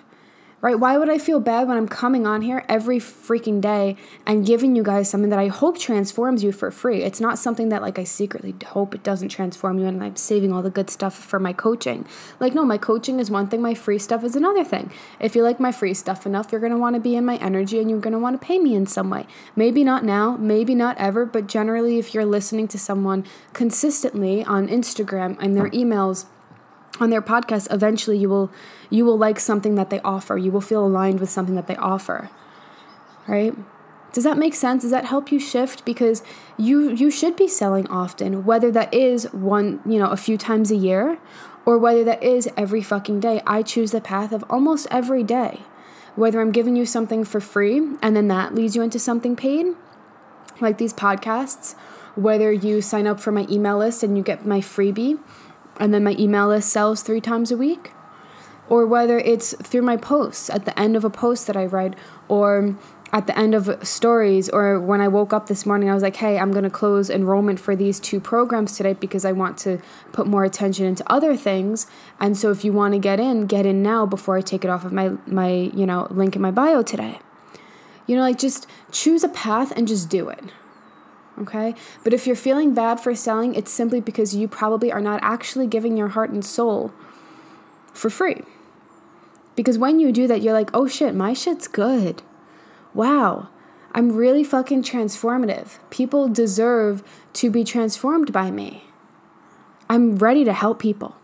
right? 0.60 0.78
Why 0.78 0.98
would 0.98 1.08
I 1.08 1.18
feel 1.18 1.40
bad 1.40 1.68
when 1.68 1.76
I'm 1.76 1.88
coming 1.88 2.26
on 2.26 2.42
here 2.42 2.64
every 2.68 2.98
freaking 2.98 3.60
day 3.60 3.96
and 4.26 4.44
giving 4.44 4.76
you 4.76 4.82
guys 4.82 5.08
something 5.08 5.30
that 5.30 5.38
I 5.38 5.48
hope 5.48 5.78
transforms 5.78 6.44
you 6.44 6.52
for 6.52 6.70
free? 6.70 7.02
It's 7.02 7.20
not 7.20 7.38
something 7.38 7.70
that 7.70 7.82
like 7.82 7.98
I 7.98 8.04
secretly 8.04 8.54
hope 8.66 8.94
it 8.94 9.02
doesn't 9.02 9.30
transform 9.30 9.78
you 9.78 9.86
and 9.86 10.02
I'm 10.02 10.16
saving 10.16 10.52
all 10.52 10.62
the 10.62 10.70
good 10.70 10.90
stuff 10.90 11.14
for 11.14 11.38
my 11.38 11.52
coaching. 11.52 12.06
Like 12.38 12.54
no, 12.54 12.64
my 12.64 12.78
coaching 12.78 13.20
is 13.20 13.30
one 13.30 13.48
thing, 13.48 13.62
my 13.62 13.74
free 13.74 13.98
stuff 13.98 14.22
is 14.22 14.36
another 14.36 14.64
thing. 14.64 14.92
If 15.18 15.34
you 15.34 15.42
like 15.42 15.60
my 15.60 15.72
free 15.72 15.94
stuff 15.94 16.26
enough, 16.26 16.52
you're 16.52 16.60
going 16.60 16.72
to 16.72 16.78
want 16.78 16.94
to 16.94 17.00
be 17.00 17.16
in 17.16 17.24
my 17.24 17.36
energy 17.36 17.78
and 17.78 17.88
you're 17.88 18.00
going 18.00 18.12
to 18.12 18.18
want 18.18 18.40
to 18.40 18.46
pay 18.46 18.58
me 18.58 18.74
in 18.74 18.86
some 18.86 19.08
way. 19.08 19.26
Maybe 19.56 19.82
not 19.82 20.04
now, 20.04 20.36
maybe 20.36 20.74
not 20.74 20.98
ever, 20.98 21.24
but 21.24 21.46
generally 21.46 21.98
if 21.98 22.12
you're 22.12 22.26
listening 22.26 22.68
to 22.68 22.78
someone 22.78 23.24
consistently 23.54 24.44
on 24.44 24.68
Instagram 24.68 25.36
and 25.40 25.56
their 25.56 25.70
emails 25.70 26.26
on 27.00 27.10
their 27.10 27.22
podcast 27.22 27.72
eventually 27.72 28.18
you 28.18 28.28
will 28.28 28.50
you 28.90 29.04
will 29.04 29.18
like 29.18 29.40
something 29.40 29.74
that 29.74 29.90
they 29.90 30.00
offer. 30.00 30.36
You 30.36 30.52
will 30.52 30.60
feel 30.60 30.84
aligned 30.84 31.20
with 31.20 31.30
something 31.30 31.54
that 31.54 31.66
they 31.66 31.76
offer 31.76 32.30
right? 33.30 33.54
Does 34.12 34.24
that 34.24 34.36
make 34.36 34.54
sense? 34.54 34.82
Does 34.82 34.90
that 34.90 35.04
help 35.04 35.30
you 35.30 35.38
shift? 35.38 35.84
Because 35.84 36.22
you 36.56 36.90
you 36.90 37.10
should 37.10 37.36
be 37.36 37.48
selling 37.48 37.86
often 37.88 38.44
whether 38.44 38.70
that 38.72 38.92
is 38.92 39.32
one 39.32 39.80
you 39.86 39.98
know 39.98 40.10
a 40.10 40.16
few 40.16 40.36
times 40.36 40.70
a 40.70 40.76
year 40.76 41.18
or 41.64 41.78
whether 41.78 42.02
that 42.04 42.22
is 42.22 42.48
every 42.56 42.82
fucking 42.82 43.20
day. 43.20 43.40
I 43.46 43.62
choose 43.62 43.92
the 43.92 44.00
path 44.00 44.32
of 44.32 44.44
almost 44.50 44.88
every 44.90 45.22
day. 45.22 45.60
Whether 46.16 46.40
i'm 46.40 46.50
giving 46.50 46.74
you 46.74 46.84
something 46.84 47.22
for 47.24 47.40
free 47.40 47.78
and 48.02 48.16
then 48.16 48.26
that 48.28 48.52
leads 48.52 48.74
you 48.74 48.82
into 48.82 48.98
something 48.98 49.36
paid 49.36 49.68
like 50.60 50.76
these 50.76 50.92
podcasts 50.92 51.76
whether 52.16 52.52
you 52.52 52.82
sign 52.82 53.06
up 53.06 53.20
for 53.20 53.30
my 53.30 53.46
email 53.48 53.78
list 53.78 54.02
and 54.02 54.16
you 54.18 54.24
get 54.24 54.44
my 54.44 54.60
freebie 54.60 55.20
and 55.80 55.92
then 55.92 56.04
my 56.04 56.14
email 56.18 56.48
list 56.48 56.70
sells 56.70 57.02
three 57.02 57.20
times 57.20 57.50
a 57.50 57.56
week, 57.56 57.92
or 58.68 58.86
whether 58.86 59.18
it's 59.18 59.54
through 59.54 59.82
my 59.82 59.96
posts 59.96 60.48
at 60.50 60.64
the 60.64 60.78
end 60.78 60.94
of 60.94 61.04
a 61.04 61.10
post 61.10 61.48
that 61.48 61.56
I 61.56 61.66
write, 61.66 61.94
or 62.28 62.76
at 63.12 63.26
the 63.26 63.36
end 63.36 63.54
of 63.54 63.86
stories 63.86 64.48
or 64.48 64.78
when 64.78 65.00
I 65.00 65.08
woke 65.08 65.32
up 65.32 65.48
this 65.48 65.66
morning, 65.66 65.90
I 65.90 65.94
was 65.94 66.02
like, 66.02 66.16
hey, 66.16 66.38
I'm 66.38 66.52
going 66.52 66.64
to 66.64 66.70
close 66.70 67.10
enrollment 67.10 67.58
for 67.58 67.74
these 67.74 67.98
two 67.98 68.20
programs 68.20 68.76
today 68.76 68.92
because 68.92 69.24
I 69.24 69.32
want 69.32 69.58
to 69.58 69.80
put 70.12 70.26
more 70.26 70.44
attention 70.44 70.86
into 70.86 71.02
other 71.12 71.36
things. 71.36 71.88
And 72.20 72.36
so 72.36 72.50
if 72.50 72.64
you 72.64 72.72
want 72.72 72.94
to 72.94 73.00
get 73.00 73.18
in, 73.18 73.46
get 73.46 73.66
in 73.66 73.82
now 73.82 74.06
before 74.06 74.36
I 74.36 74.42
take 74.42 74.64
it 74.64 74.70
off 74.70 74.84
of 74.84 74.92
my, 74.92 75.10
my 75.26 75.50
you 75.50 75.86
know, 75.86 76.06
link 76.10 76.36
in 76.36 76.42
my 76.42 76.52
bio 76.52 76.82
today. 76.82 77.18
You 78.06 78.16
know, 78.16 78.22
like 78.22 78.38
just 78.38 78.66
choose 78.92 79.24
a 79.24 79.28
path 79.28 79.72
and 79.72 79.88
just 79.88 80.08
do 80.08 80.28
it. 80.28 80.44
Okay? 81.40 81.74
But 82.04 82.12
if 82.12 82.26
you're 82.26 82.36
feeling 82.36 82.74
bad 82.74 83.00
for 83.00 83.14
selling, 83.14 83.54
it's 83.54 83.70
simply 83.70 84.00
because 84.00 84.34
you 84.34 84.48
probably 84.48 84.92
are 84.92 85.00
not 85.00 85.20
actually 85.22 85.66
giving 85.66 85.96
your 85.96 86.08
heart 86.08 86.30
and 86.30 86.44
soul 86.44 86.92
for 87.92 88.10
free. 88.10 88.42
Because 89.56 89.78
when 89.78 90.00
you 90.00 90.12
do 90.12 90.26
that, 90.26 90.42
you're 90.42 90.52
like, 90.52 90.70
oh 90.72 90.86
shit, 90.86 91.14
my 91.14 91.32
shit's 91.32 91.68
good 91.68 92.22
wow, 92.94 93.48
I'm 93.92 94.12
really 94.12 94.44
fucking 94.44 94.82
transformative. 94.82 95.78
People 95.90 96.28
deserve 96.28 97.02
to 97.34 97.50
be 97.50 97.64
transformed 97.64 98.32
by 98.32 98.50
me. 98.50 98.84
I'm 99.88 100.16
ready 100.16 100.44
to 100.44 100.52
help 100.52 100.78
people. 100.78 101.16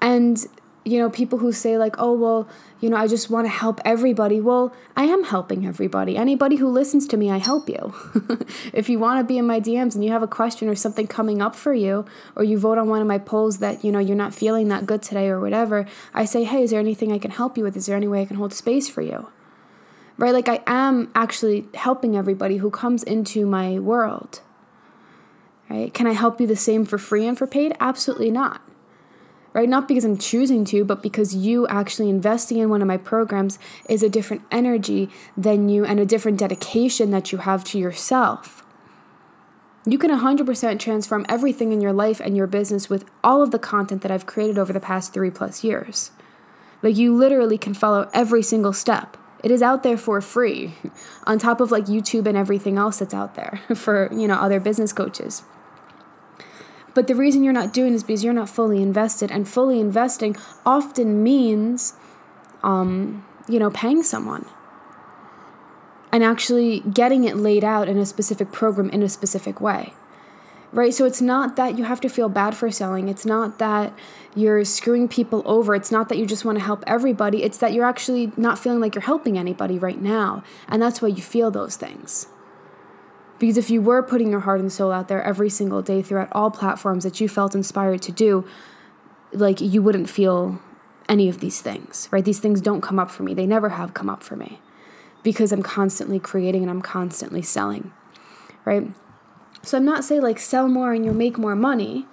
And, 0.00 0.44
you 0.86 0.98
know, 0.98 1.10
people 1.10 1.38
who 1.38 1.52
say, 1.52 1.76
like, 1.76 1.96
oh, 1.98 2.12
well, 2.12 2.48
you 2.80 2.88
know, 2.88 2.96
I 2.96 3.06
just 3.06 3.28
want 3.28 3.46
to 3.46 3.50
help 3.50 3.80
everybody. 3.84 4.40
Well, 4.40 4.74
I 4.96 5.04
am 5.04 5.24
helping 5.24 5.66
everybody. 5.66 6.16
Anybody 6.16 6.56
who 6.56 6.68
listens 6.68 7.06
to 7.08 7.16
me, 7.16 7.30
I 7.30 7.38
help 7.38 7.68
you. 7.68 7.94
if 8.72 8.88
you 8.88 8.98
want 8.98 9.18
to 9.20 9.24
be 9.24 9.36
in 9.36 9.46
my 9.46 9.60
DMs 9.60 9.94
and 9.94 10.04
you 10.04 10.10
have 10.12 10.22
a 10.22 10.28
question 10.28 10.68
or 10.68 10.74
something 10.74 11.06
coming 11.06 11.42
up 11.42 11.54
for 11.54 11.74
you, 11.74 12.04
or 12.34 12.44
you 12.44 12.58
vote 12.58 12.78
on 12.78 12.88
one 12.88 13.00
of 13.00 13.06
my 13.06 13.18
polls 13.18 13.58
that, 13.58 13.84
you 13.84 13.92
know, 13.92 13.98
you're 13.98 14.16
not 14.16 14.34
feeling 14.34 14.68
that 14.68 14.86
good 14.86 15.02
today 15.02 15.28
or 15.28 15.40
whatever, 15.40 15.86
I 16.14 16.24
say, 16.24 16.44
hey, 16.44 16.62
is 16.62 16.70
there 16.70 16.80
anything 16.80 17.12
I 17.12 17.18
can 17.18 17.32
help 17.32 17.58
you 17.58 17.64
with? 17.64 17.76
Is 17.76 17.86
there 17.86 17.96
any 17.96 18.08
way 18.08 18.22
I 18.22 18.24
can 18.24 18.36
hold 18.36 18.54
space 18.54 18.88
for 18.88 19.02
you? 19.02 19.28
right? 20.18 20.32
Like 20.32 20.48
I 20.48 20.62
am 20.66 21.10
actually 21.14 21.66
helping 21.74 22.16
everybody 22.16 22.58
who 22.58 22.70
comes 22.70 23.02
into 23.02 23.46
my 23.46 23.78
world, 23.78 24.40
right? 25.68 25.92
Can 25.92 26.06
I 26.06 26.12
help 26.12 26.40
you 26.40 26.46
the 26.46 26.56
same 26.56 26.84
for 26.84 26.98
free 26.98 27.26
and 27.26 27.36
for 27.36 27.46
paid? 27.46 27.76
Absolutely 27.80 28.30
not, 28.30 28.60
right? 29.56 29.70
Not 29.70 29.88
because 29.88 30.04
I'm 30.04 30.18
choosing 30.18 30.66
to, 30.66 30.84
but 30.84 31.02
because 31.02 31.34
you 31.34 31.66
actually 31.68 32.10
investing 32.10 32.58
in 32.58 32.68
one 32.68 32.82
of 32.82 32.88
my 32.88 32.98
programs 32.98 33.58
is 33.88 34.02
a 34.02 34.08
different 34.10 34.42
energy 34.50 35.08
than 35.34 35.70
you 35.70 35.82
and 35.82 35.98
a 35.98 36.04
different 36.04 36.38
dedication 36.38 37.10
that 37.12 37.32
you 37.32 37.38
have 37.38 37.64
to 37.64 37.78
yourself. 37.78 38.62
You 39.86 39.96
can 39.96 40.10
100% 40.10 40.78
transform 40.78 41.24
everything 41.26 41.72
in 41.72 41.80
your 41.80 41.94
life 41.94 42.20
and 42.20 42.36
your 42.36 42.46
business 42.46 42.90
with 42.90 43.06
all 43.24 43.40
of 43.40 43.50
the 43.50 43.58
content 43.58 44.02
that 44.02 44.10
I've 44.10 44.26
created 44.26 44.58
over 44.58 44.74
the 44.74 44.80
past 44.80 45.14
three 45.14 45.30
plus 45.30 45.64
years. 45.64 46.10
Like, 46.82 46.98
you 46.98 47.16
literally 47.16 47.56
can 47.56 47.72
follow 47.72 48.10
every 48.12 48.42
single 48.42 48.74
step. 48.74 49.16
It 49.42 49.50
is 49.50 49.62
out 49.62 49.82
there 49.82 49.96
for 49.96 50.20
free, 50.20 50.74
on 51.26 51.38
top 51.38 51.62
of 51.62 51.70
like 51.70 51.86
YouTube 51.86 52.26
and 52.26 52.36
everything 52.36 52.76
else 52.76 52.98
that's 52.98 53.14
out 53.14 53.36
there 53.36 53.62
for, 53.74 54.10
you 54.12 54.28
know, 54.28 54.34
other 54.34 54.60
business 54.60 54.92
coaches. 54.92 55.44
But 56.96 57.08
the 57.08 57.14
reason 57.14 57.44
you're 57.44 57.52
not 57.52 57.74
doing 57.74 57.92
is 57.92 58.02
because 58.02 58.24
you're 58.24 58.32
not 58.32 58.48
fully 58.48 58.80
invested, 58.80 59.30
and 59.30 59.46
fully 59.46 59.80
investing 59.80 60.34
often 60.64 61.22
means, 61.22 61.92
um, 62.62 63.22
you 63.46 63.58
know, 63.58 63.68
paying 63.68 64.02
someone 64.02 64.46
and 66.10 66.24
actually 66.24 66.80
getting 66.80 67.24
it 67.24 67.36
laid 67.36 67.64
out 67.64 67.86
in 67.86 67.98
a 67.98 68.06
specific 68.06 68.50
program 68.50 68.88
in 68.88 69.02
a 69.02 69.10
specific 69.10 69.60
way 69.60 69.92
right? 70.72 70.92
So 70.92 71.06
it's 71.06 71.22
not 71.22 71.56
that 71.56 71.78
you 71.78 71.84
have 71.84 72.00
to 72.02 72.08
feel 72.08 72.28
bad 72.28 72.54
for 72.54 72.70
selling. 72.70 73.08
It's 73.08 73.24
not 73.24 73.58
that 73.58 73.94
you're 74.34 74.64
screwing 74.64 75.08
people 75.08 75.42
over. 75.46 75.74
It's 75.74 75.92
not 75.92 76.08
that 76.10 76.18
you 76.18 76.26
just 76.26 76.44
want 76.44 76.58
to 76.58 76.64
help 76.64 76.82
everybody. 76.86 77.44
It's 77.44 77.56
that 77.58 77.72
you're 77.72 77.86
actually 77.86 78.32
not 78.36 78.58
feeling 78.58 78.80
like 78.80 78.94
you're 78.94 79.02
helping 79.02 79.38
anybody 79.38 79.78
right 79.78 80.00
now. 80.00 80.42
And 80.68 80.82
that's 80.82 81.00
why 81.00 81.08
you 81.08 81.22
feel 81.22 81.50
those 81.50 81.76
things. 81.76 82.26
Because 83.38 83.58
if 83.58 83.70
you 83.70 83.82
were 83.82 84.02
putting 84.02 84.30
your 84.30 84.40
heart 84.40 84.60
and 84.60 84.72
soul 84.72 84.90
out 84.90 85.08
there 85.08 85.22
every 85.22 85.50
single 85.50 85.82
day 85.82 86.02
throughout 86.02 86.28
all 86.32 86.50
platforms 86.50 87.04
that 87.04 87.20
you 87.20 87.28
felt 87.28 87.54
inspired 87.54 88.02
to 88.02 88.12
do, 88.12 88.46
like 89.32 89.60
you 89.60 89.82
wouldn't 89.82 90.08
feel 90.08 90.60
any 91.08 91.28
of 91.28 91.40
these 91.40 91.60
things, 91.60 92.08
right? 92.10 92.24
These 92.24 92.40
things 92.40 92.60
don't 92.60 92.80
come 92.80 92.98
up 92.98 93.10
for 93.10 93.22
me. 93.22 93.34
They 93.34 93.46
never 93.46 93.70
have 93.70 93.94
come 93.94 94.08
up 94.08 94.22
for 94.22 94.36
me 94.36 94.60
because 95.22 95.52
I'm 95.52 95.62
constantly 95.62 96.18
creating 96.18 96.62
and 96.62 96.70
I'm 96.70 96.82
constantly 96.82 97.42
selling, 97.42 97.92
right? 98.64 98.88
So 99.62 99.76
I'm 99.76 99.84
not 99.84 100.04
saying 100.04 100.22
like 100.22 100.38
sell 100.38 100.68
more 100.68 100.92
and 100.92 101.04
you'll 101.04 101.14
make 101.14 101.38
more 101.38 101.56
money, 101.56 102.06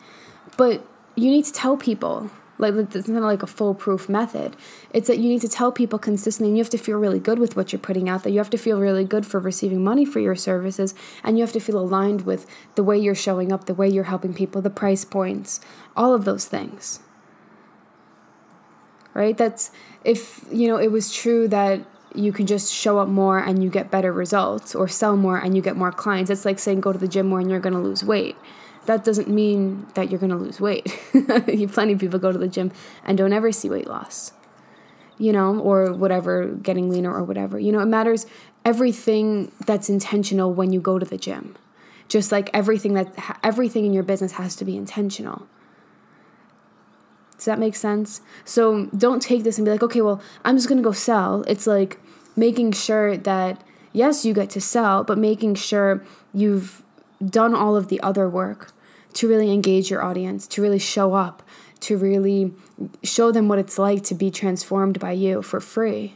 but 0.57 0.85
you 1.15 1.29
need 1.29 1.45
to 1.45 1.51
tell 1.51 1.77
people 1.77 2.31
like 2.63 2.95
it's 2.95 3.07
not 3.07 3.23
like 3.23 3.43
a 3.43 3.47
foolproof 3.47 4.07
method. 4.07 4.55
It's 4.91 5.07
that 5.07 5.17
you 5.17 5.29
need 5.29 5.41
to 5.41 5.49
tell 5.49 5.71
people 5.71 5.99
consistently 5.99 6.49
and 6.49 6.57
you 6.57 6.63
have 6.63 6.69
to 6.71 6.77
feel 6.77 6.97
really 6.97 7.19
good 7.19 7.39
with 7.39 7.55
what 7.55 7.71
you're 7.71 7.79
putting 7.79 8.09
out 8.09 8.23
there. 8.23 8.31
You 8.31 8.39
have 8.39 8.49
to 8.51 8.57
feel 8.57 8.79
really 8.79 9.03
good 9.03 9.25
for 9.25 9.39
receiving 9.39 9.83
money 9.83 10.05
for 10.05 10.19
your 10.19 10.35
services 10.35 10.95
and 11.23 11.37
you 11.37 11.43
have 11.43 11.53
to 11.53 11.59
feel 11.59 11.77
aligned 11.77 12.21
with 12.21 12.45
the 12.75 12.83
way 12.83 12.97
you're 12.97 13.15
showing 13.15 13.51
up, 13.51 13.65
the 13.65 13.73
way 13.73 13.87
you're 13.87 14.05
helping 14.05 14.33
people, 14.33 14.61
the 14.61 14.69
price 14.69 15.05
points, 15.05 15.59
all 15.95 16.13
of 16.13 16.25
those 16.25 16.45
things. 16.45 16.99
Right? 19.13 19.37
That's 19.37 19.71
if 20.03 20.45
you 20.51 20.67
know 20.67 20.77
it 20.77 20.91
was 20.91 21.13
true 21.13 21.47
that 21.49 21.85
you 22.15 22.31
can 22.31 22.45
just 22.45 22.71
show 22.71 22.99
up 22.99 23.07
more 23.07 23.39
and 23.39 23.63
you 23.63 23.69
get 23.69 23.89
better 23.89 24.11
results 24.11 24.75
or 24.75 24.87
sell 24.87 25.15
more 25.15 25.37
and 25.37 25.55
you 25.55 25.61
get 25.61 25.75
more 25.75 25.91
clients. 25.91 26.29
It's 26.29 26.45
like 26.45 26.59
saying 26.59 26.81
go 26.81 26.93
to 26.93 26.99
the 26.99 27.07
gym 27.07 27.27
more 27.27 27.39
and 27.39 27.49
you're 27.49 27.59
going 27.59 27.73
to 27.73 27.79
lose 27.79 28.03
weight. 28.03 28.35
That 28.85 29.03
doesn't 29.03 29.29
mean 29.29 29.87
that 29.93 30.09
you're 30.09 30.19
going 30.19 30.31
to 30.31 30.37
lose 30.37 30.59
weight. 30.59 30.85
Plenty 31.11 31.93
of 31.93 31.99
people 31.99 32.19
go 32.19 32.31
to 32.31 32.37
the 32.37 32.47
gym 32.47 32.71
and 33.05 33.17
don't 33.17 33.33
ever 33.33 33.51
see 33.51 33.69
weight 33.69 33.87
loss, 33.87 34.33
you 35.17 35.31
know, 35.31 35.59
or 35.59 35.93
whatever, 35.93 36.47
getting 36.47 36.89
leaner 36.89 37.13
or 37.13 37.23
whatever. 37.23 37.57
You 37.59 37.71
know, 37.71 37.79
it 37.79 37.85
matters 37.85 38.25
everything 38.65 39.51
that's 39.65 39.89
intentional 39.89 40.53
when 40.53 40.73
you 40.73 40.81
go 40.81 40.99
to 40.99 41.05
the 41.05 41.17
gym. 41.17 41.55
Just 42.09 42.31
like 42.31 42.49
everything 42.53 42.93
that 42.95 43.39
everything 43.41 43.85
in 43.85 43.93
your 43.93 44.03
business 44.03 44.33
has 44.33 44.55
to 44.57 44.65
be 44.65 44.75
intentional. 44.75 45.47
Does 47.37 47.45
that 47.45 47.59
make 47.59 47.75
sense? 47.75 48.21
So 48.45 48.85
don't 48.87 49.21
take 49.21 49.43
this 49.43 49.57
and 49.57 49.65
be 49.65 49.71
like, 49.71 49.83
okay, 49.83 50.01
well, 50.01 50.21
I'm 50.43 50.57
just 50.57 50.67
gonna 50.67 50.81
go 50.81 50.91
sell. 50.91 51.43
It's 51.47 51.65
like 51.65 51.99
making 52.35 52.73
sure 52.73 53.15
that 53.17 53.63
yes, 53.93 54.25
you 54.25 54.33
get 54.33 54.49
to 54.51 54.61
sell, 54.61 55.03
but 55.03 55.17
making 55.17 55.55
sure 55.55 56.03
you've 56.33 56.83
done 57.23 57.55
all 57.55 57.77
of 57.77 57.87
the 57.87 58.01
other 58.01 58.27
work 58.27 58.72
to 59.13 59.27
really 59.27 59.51
engage 59.51 59.89
your 59.89 60.03
audience, 60.03 60.47
to 60.47 60.61
really 60.61 60.79
show 60.79 61.13
up, 61.13 61.43
to 61.81 61.97
really 61.97 62.53
show 63.03 63.31
them 63.31 63.47
what 63.47 63.59
it's 63.59 63.77
like 63.77 64.03
to 64.03 64.15
be 64.15 64.31
transformed 64.31 64.99
by 64.99 65.11
you 65.11 65.41
for 65.41 65.59
free. 65.59 66.15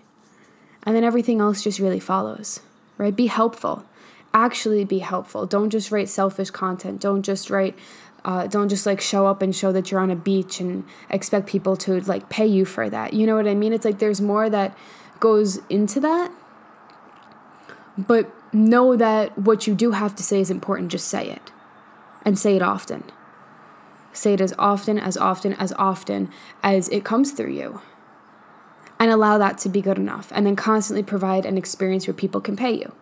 And 0.83 0.95
then 0.95 1.03
everything 1.03 1.41
else 1.41 1.63
just 1.63 1.79
really 1.79 1.99
follows, 1.99 2.61
right? 2.97 3.15
Be 3.15 3.27
helpful. 3.27 3.85
Actually, 4.33 4.85
be 4.85 4.99
helpful. 4.99 5.45
Don't 5.45 5.69
just 5.69 5.91
write 5.91 6.09
selfish 6.09 6.49
content. 6.49 7.01
Don't 7.01 7.23
just 7.23 7.49
write 7.49 7.77
uh, 8.25 8.45
don't 8.45 8.67
just 8.67 8.85
like 8.85 8.99
show 8.99 9.25
up 9.25 9.41
and 9.41 9.55
show 9.55 9.71
that 9.71 9.89
you're 9.89 10.01
on 10.01 10.11
a 10.11 10.15
beach 10.15 10.59
and 10.59 10.83
expect 11.09 11.47
people 11.47 11.77
to 11.77 12.01
like 12.01 12.27
pay 12.29 12.45
you 12.45 12.65
for 12.65 12.89
that. 12.89 13.13
You 13.13 13.25
know 13.25 13.37
what 13.37 13.47
I 13.47 13.53
mean? 13.53 13.71
It's 13.71 13.85
like 13.85 13.99
there's 13.99 14.19
more 14.19 14.49
that 14.49 14.77
goes 15.21 15.61
into 15.69 16.01
that. 16.01 16.29
But 17.97 18.29
know 18.53 18.97
that 18.97 19.37
what 19.37 19.65
you 19.65 19.73
do 19.73 19.91
have 19.91 20.13
to 20.17 20.23
say 20.23 20.41
is 20.41 20.51
important. 20.51 20.91
Just 20.91 21.07
say 21.07 21.29
it 21.29 21.51
and 22.23 22.37
say 22.37 22.55
it 22.55 22.61
often. 22.61 23.03
Say 24.13 24.33
it 24.33 24.41
as 24.41 24.53
often, 24.57 24.97
as 24.97 25.15
often, 25.17 25.53
as 25.53 25.73
often 25.73 26.29
as 26.63 26.89
it 26.89 27.05
comes 27.05 27.31
through 27.31 27.51
you. 27.51 27.81
And 28.99 29.11
allow 29.11 29.37
that 29.37 29.59
to 29.59 29.69
be 29.69 29.81
good 29.81 29.97
enough. 29.97 30.31
And 30.33 30.45
then 30.45 30.55
constantly 30.55 31.03
provide 31.03 31.45
an 31.45 31.57
experience 31.57 32.07
where 32.07 32.13
people 32.13 32.41
can 32.41 32.55
pay 32.55 32.71
you. 32.71 32.93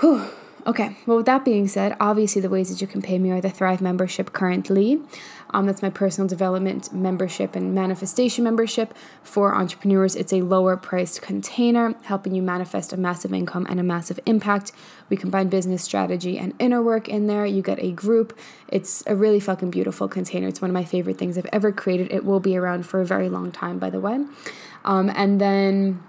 Whew. 0.00 0.28
Okay, 0.68 0.98
well, 1.06 1.16
with 1.16 1.24
that 1.24 1.46
being 1.46 1.66
said, 1.66 1.96
obviously 1.98 2.42
the 2.42 2.50
ways 2.50 2.68
that 2.68 2.82
you 2.82 2.86
can 2.86 3.00
pay 3.00 3.18
me 3.18 3.30
are 3.30 3.40
the 3.40 3.48
Thrive 3.48 3.80
membership 3.80 4.34
currently. 4.34 5.00
Um, 5.48 5.64
that's 5.64 5.80
my 5.80 5.88
personal 5.88 6.28
development 6.28 6.92
membership 6.92 7.56
and 7.56 7.74
manifestation 7.74 8.44
membership 8.44 8.92
for 9.22 9.54
entrepreneurs. 9.54 10.14
It's 10.14 10.30
a 10.30 10.42
lower 10.42 10.76
priced 10.76 11.22
container 11.22 11.94
helping 12.02 12.34
you 12.34 12.42
manifest 12.42 12.92
a 12.92 12.98
massive 12.98 13.32
income 13.32 13.66
and 13.70 13.80
a 13.80 13.82
massive 13.82 14.20
impact. 14.26 14.72
We 15.08 15.16
combine 15.16 15.48
business 15.48 15.82
strategy 15.82 16.36
and 16.36 16.52
inner 16.58 16.82
work 16.82 17.08
in 17.08 17.28
there. 17.28 17.46
You 17.46 17.62
get 17.62 17.82
a 17.82 17.90
group. 17.90 18.38
It's 18.68 19.02
a 19.06 19.16
really 19.16 19.40
fucking 19.40 19.70
beautiful 19.70 20.06
container. 20.06 20.48
It's 20.48 20.60
one 20.60 20.70
of 20.70 20.74
my 20.74 20.84
favorite 20.84 21.16
things 21.16 21.38
I've 21.38 21.46
ever 21.50 21.72
created. 21.72 22.12
It 22.12 22.26
will 22.26 22.40
be 22.40 22.58
around 22.58 22.84
for 22.84 23.00
a 23.00 23.06
very 23.06 23.30
long 23.30 23.52
time, 23.52 23.78
by 23.78 23.88
the 23.88 24.00
way. 24.00 24.22
Um, 24.84 25.10
and 25.14 25.40
then 25.40 26.02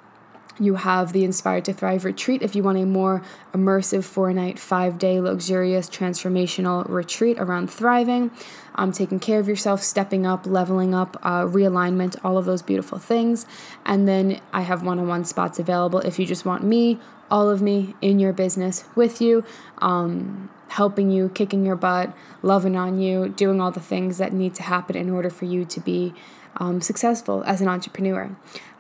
you 0.60 0.76
have 0.76 1.14
the 1.14 1.24
Inspired 1.24 1.66
to 1.66 1.74
Thrive 1.74 2.06
retreat 2.06 2.42
if 2.42 2.56
you 2.56 2.64
want 2.64 2.78
a 2.78 2.86
more 2.86 3.24
immersive 3.54 4.04
four 4.04 4.34
night, 4.34 4.60
five 4.60 4.98
day, 4.98 5.20
luxurious, 5.20 5.90
transformational 5.90 6.88
retreat 6.90 7.38
around 7.40 7.72
thriving, 7.72 8.32
um, 8.76 8.92
taking 8.92 9.20
care 9.20 9.40
of 9.40 9.48
yourself, 9.48 9.82
stepping 9.82 10.26
up, 10.26 10.46
leveling 10.46 10.94
up, 10.94 11.18
uh, 11.24 11.44
realignment, 11.44 12.18
all 12.24 12.38
of 12.38 12.46
those 12.46 12.62
beautiful 12.62 12.98
things. 12.98 13.46
And 13.86 14.08
then 14.08 14.42
I 14.52 14.62
have 14.62 14.84
one 14.84 15.00
on 15.00 15.08
one 15.08 15.26
spots 15.26 15.60
available 15.60 16.00
if 16.00 16.20
you 16.20 16.26
just 16.26 16.46
want 16.46 16.64
me, 16.64 17.00
all 17.32 17.50
of 17.50 17.62
me 17.62 17.96
in 18.02 18.20
your 18.20 18.34
business 18.34 18.84
with 18.96 19.22
you. 19.22 19.44
Um, 19.80 20.50
helping 20.70 21.10
you, 21.10 21.30
kicking 21.30 21.66
your 21.66 21.76
butt, 21.76 22.16
loving 22.42 22.76
on 22.76 23.00
you, 23.00 23.28
doing 23.30 23.60
all 23.60 23.72
the 23.72 23.80
things 23.80 24.20
that 24.20 24.32
need 24.32 24.54
to 24.54 24.64
happen 24.64 24.96
in 24.96 25.10
order 25.10 25.30
for 25.30 25.46
you 25.46 25.66
to 25.66 25.80
be 25.80 26.14
um, 26.58 26.82
successful 26.82 27.44
as 27.46 27.62
an 27.62 27.68
entrepreneur. 27.68 28.36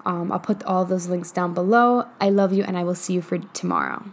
Um, 0.05 0.31
I'll 0.31 0.39
put 0.39 0.63
all 0.63 0.85
those 0.85 1.07
links 1.07 1.31
down 1.31 1.53
below. 1.53 2.05
I 2.19 2.29
love 2.29 2.53
you, 2.53 2.63
and 2.63 2.77
I 2.77 2.83
will 2.83 2.95
see 2.95 3.13
you 3.13 3.21
for 3.21 3.38
tomorrow. 3.38 4.03